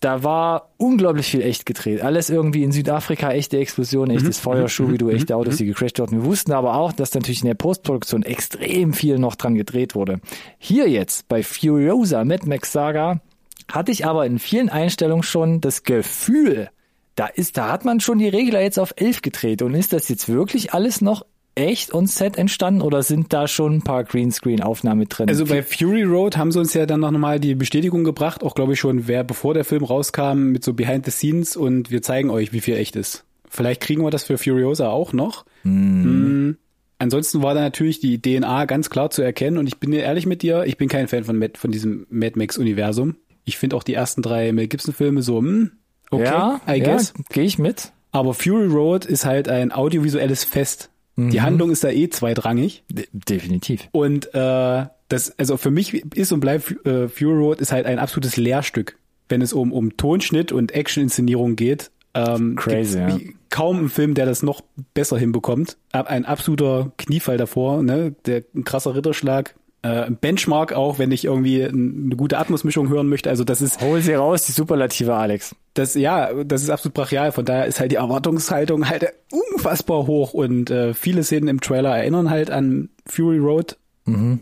[0.06, 2.04] Da war unglaublich viel echt gedreht.
[2.04, 6.22] Alles irgendwie in Südafrika, echte Explosion, echtes Feuer, Schubidu, echte Autos, die gecrashed wurden.
[6.22, 10.20] Wir wussten aber auch, dass natürlich in der Postproduktion extrem viel noch dran gedreht wurde.
[10.60, 13.20] Hier jetzt bei Furiosa Mad Max Saga
[13.68, 16.70] hatte ich aber in vielen Einstellungen schon das Gefühl,
[17.16, 19.64] da ist, da hat man schon die Regler jetzt auf 11 gedreht.
[19.64, 21.26] Und ist das jetzt wirklich alles noch
[21.56, 25.30] echt on Set entstanden oder sind da schon ein paar Greenscreen-Aufnahmen drin?
[25.30, 28.56] Also bei Fury Road haben sie uns ja dann noch mal die Bestätigung gebracht, auch
[28.56, 32.02] glaube ich schon, wer bevor der Film rauskam, mit so Behind the Scenes und wir
[32.02, 33.24] zeigen euch, wie viel echt ist.
[33.50, 35.46] Vielleicht kriegen wir das für Furiosa auch noch.
[35.64, 36.52] Mm.
[36.98, 40.42] Ansonsten war da natürlich die DNA ganz klar zu erkennen und ich bin ehrlich mit
[40.42, 43.16] dir, ich bin kein Fan von, Mad, von diesem Mad Max Universum.
[43.46, 45.72] Ich finde auch die ersten drei Mel Gibson Filme so, hm,
[46.10, 47.14] okay, ja, I guess.
[47.18, 47.92] Ja, gehe ich mit.
[48.12, 50.90] Aber Fury Road ist halt ein audiovisuelles Fest.
[51.18, 52.84] Die Handlung ist da eh zweitrangig.
[52.92, 53.88] De definitiv.
[53.92, 58.00] Und äh, das, also für mich ist und bleibt äh, Fury Road ist halt ein
[58.00, 58.98] absolutes Lehrstück,
[59.30, 61.92] wenn es um, um Tonschnitt und Action-Inszenierung geht.
[62.14, 63.18] Ähm, Crazy, ja.
[63.50, 64.62] Kaum einen Film, der das noch
[64.94, 65.78] besser hinbekommt.
[65.92, 68.16] Ein absoluter Kniefall davor, ne?
[68.26, 69.56] Der ein krasser Ritterschlag.
[69.86, 73.30] Äh, Benchmark auch, wenn ich irgendwie ein- eine gute Atmosmischung hören möchte.
[73.30, 75.56] Also das ist, Hol sie raus, die Superlative, Alex.
[75.76, 77.32] das, ja, das ist absolut brachial.
[77.32, 81.96] Von daher ist halt die Erwartungshaltung halt unfassbar hoch und äh, viele Szenen im Trailer
[81.98, 84.40] erinnern halt an Fury Road Mhm.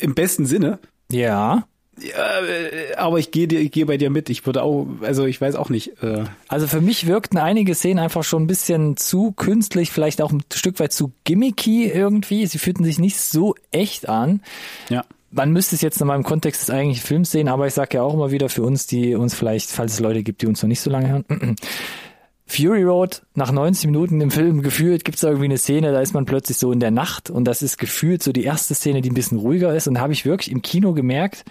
[0.00, 0.78] Im besten Sinne.
[1.10, 1.66] Ja.
[2.00, 4.30] Ja, äh, aber ich gehe dir, ich gehe bei dir mit.
[4.30, 6.02] Ich würde auch, also ich weiß auch nicht.
[6.02, 10.32] Äh, Also für mich wirkten einige Szenen einfach schon ein bisschen zu künstlich, vielleicht auch
[10.32, 12.46] ein Stück weit zu gimmicky irgendwie.
[12.46, 14.42] Sie fühlten sich nicht so echt an.
[14.88, 15.04] ja.
[15.30, 18.02] Man müsste es jetzt in meinem Kontext des eigentlichen Films sehen, aber ich sage ja
[18.02, 20.68] auch immer wieder für uns, die uns vielleicht, falls es Leute gibt, die uns noch
[20.68, 21.24] nicht so lange hören.
[22.46, 26.00] Fury Road, nach 90 Minuten im Film gefühlt, gibt es da irgendwie eine Szene, da
[26.00, 29.02] ist man plötzlich so in der Nacht und das ist gefühlt so die erste Szene,
[29.02, 31.44] die ein bisschen ruhiger ist und da habe ich wirklich im Kino gemerkt,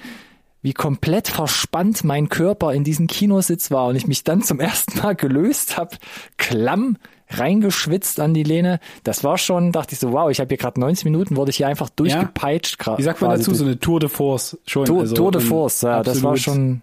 [0.62, 4.99] wie komplett verspannt mein Körper in diesem Kinositz war und ich mich dann zum ersten
[4.99, 5.95] Mal gelöst habe,
[6.38, 6.97] klamm
[7.30, 8.80] reingeschwitzt an die Lehne.
[9.03, 11.58] Das war schon, dachte ich so, wow, ich habe hier gerade 90 Minuten, wurde ich
[11.58, 12.82] hier einfach durchgepeitscht.
[12.82, 13.53] gra- Wie sagt man dazu?
[13.53, 14.86] So eine Tour de Force schon.
[14.86, 16.82] Tour, also, Tour de Force, ja, das war schon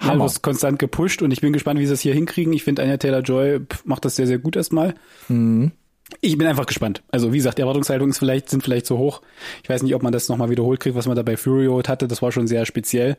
[0.00, 0.24] Ja, Hammer.
[0.24, 2.52] wirst konstant gepusht und ich bin gespannt, wie sie das hier hinkriegen.
[2.52, 4.94] Ich finde, Anya Taylor-Joy macht das sehr, sehr gut erstmal.
[5.28, 5.72] Mhm.
[6.20, 7.02] Ich bin einfach gespannt.
[7.10, 9.22] Also wie gesagt, die Erwartungshaltungen vielleicht, sind vielleicht zu hoch.
[9.62, 11.88] Ich weiß nicht, ob man das nochmal wiederholt kriegt, was man da bei Fury Road
[11.88, 12.08] hatte.
[12.08, 13.16] Das war schon sehr speziell.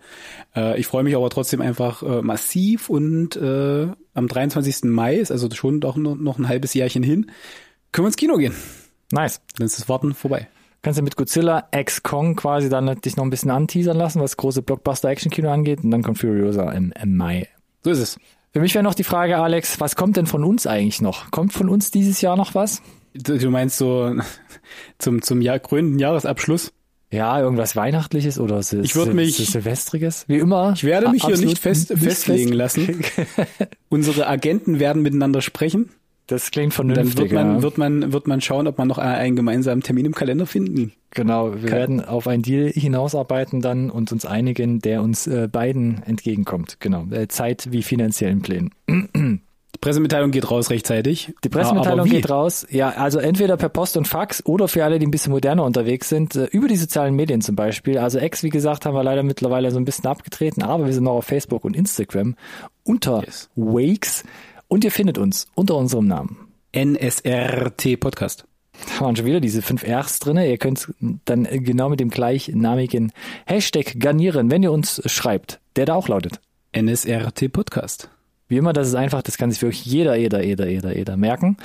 [0.56, 4.84] Äh, ich freue mich aber trotzdem einfach äh, massiv und äh, am 23.
[4.84, 7.32] Mai ist also schon doch noch, ein halbes Jährchen hin.
[7.92, 8.56] Können wir ins Kino gehen.
[9.12, 9.42] Nice.
[9.58, 10.48] Dann ist das Warten vorbei.
[10.82, 14.38] Kannst du mit Godzilla X Kong quasi dann dich noch ein bisschen anteasern lassen, was
[14.38, 17.48] große Blockbuster-Action-Kino angeht und dann kommt Furiosa im, im Mai.
[17.84, 18.20] So ist es.
[18.54, 21.32] Für mich wäre noch die Frage, Alex, was kommt denn von uns eigentlich noch?
[21.32, 22.82] Kommt von uns dieses Jahr noch was?
[23.14, 24.14] Du meinst so
[24.98, 26.74] zum, zum Jahr, krönenden Jahresabschluss?
[27.14, 30.26] Ja, irgendwas Weihnachtliches oder Sil Ich Sil- mich- Sil Silvestriges?
[30.30, 30.72] Wie immer.
[30.76, 33.02] Ich werde mich hier nicht fest, nicht festlegen fest- lassen.
[33.90, 35.90] Unsere Agenten werden miteinander sprechen.
[36.28, 37.32] Das klingt Dann vernünftig.
[37.32, 37.62] wird man, ja.
[37.62, 40.94] wird man, wird man schauen, ob man noch einen gemeinsamen Termin im Kalender finden.
[41.12, 46.02] Genau, wir werden auf einen Deal hinausarbeiten dann und uns einigen, der uns äh, beiden
[46.04, 46.78] entgegenkommt.
[46.80, 48.72] Genau, äh, Zeit wie finanziellen Plänen.
[49.76, 51.34] Die Pressemitteilung geht raus rechtzeitig.
[51.44, 52.12] Die Pressemitteilung wie?
[52.12, 52.66] geht raus.
[52.70, 56.08] Ja, also entweder per Post und Fax oder für alle, die ein bisschen moderner unterwegs
[56.08, 57.98] sind, äh, über die sozialen Medien zum Beispiel.
[57.98, 61.04] Also X, wie gesagt, haben wir leider mittlerweile so ein bisschen abgetreten, aber wir sind
[61.04, 62.36] noch auf Facebook und Instagram
[62.84, 63.50] unter Yes.
[63.56, 64.24] Wakes
[64.72, 66.48] und ihr findet uns unter unserem Namen.
[66.74, 68.46] NSRT Podcast.
[68.88, 70.50] Da waren schon wieder diese fünf Rs drinne.
[70.50, 70.94] Ihr könnt
[71.26, 73.12] dann genau mit dem gleichnamigen
[73.46, 76.40] Hashtag garnieren, wenn ihr uns schreibt, der da auch lautet.
[76.74, 78.10] NSRT Podcast.
[78.48, 81.58] Wie immer, das ist einfach, das kann sich wirklich jeder, jeder, jeder, jeder, jeder merken.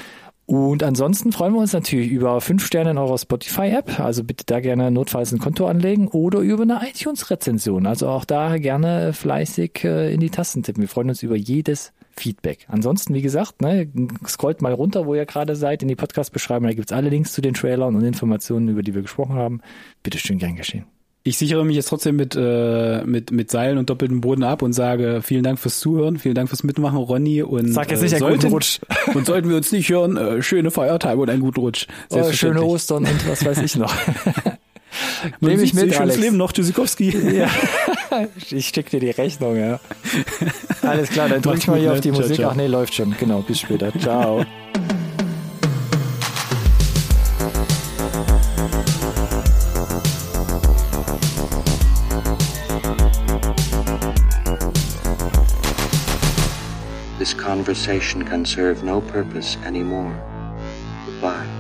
[0.46, 4.00] Und ansonsten freuen wir uns natürlich über fünf Sterne in eurer Spotify-App.
[4.00, 7.86] Also bitte da gerne notfalls ein Konto anlegen oder über eine iTunes-Rezension.
[7.86, 10.82] Also auch da gerne fleißig äh, in die Tasten tippen.
[10.82, 12.66] Wir freuen uns über jedes Feedback.
[12.68, 13.88] Ansonsten, wie gesagt, ne,
[14.26, 16.68] scrollt mal runter, wo ihr gerade seid, in die Podcast-Beschreibung.
[16.68, 19.60] Da gibt's alle Links zu den Trailern und Informationen, über die wir gesprochen haben.
[20.02, 20.86] Bitte schön gern geschehen.
[21.26, 24.72] Ich sichere mich jetzt trotzdem mit, äh, mit, mit Seilen und doppeltem Boden ab und
[24.72, 27.42] sage vielen Dank fürs Zuhören, vielen Dank fürs Mitmachen, Ronny.
[27.42, 28.78] Und, Sag jetzt nicht äh, einen guten Rutsch.
[29.14, 31.86] Und sollten wir uns nicht hören, äh, schöne Feiertage und einen guten Rutsch.
[32.10, 33.94] Oh, schöne Ostern und was weiß ich noch.
[35.40, 37.36] Nehme ich mit, schönes Leben noch, Tschüssikowski.
[37.36, 37.49] Ja.
[38.51, 39.78] Ich schick dir die Rechnung, ja.
[40.80, 42.36] Alles klar, dann drück ich mal hier auf die Ciao, Musik.
[42.36, 42.51] ciao.
[42.53, 43.14] Ach nee, läuft schon.
[43.18, 43.92] Genau, bis später.
[43.99, 44.44] Ciao.
[57.18, 60.14] This conversation can serve no purpose anymore.
[61.07, 61.55] Goodbye.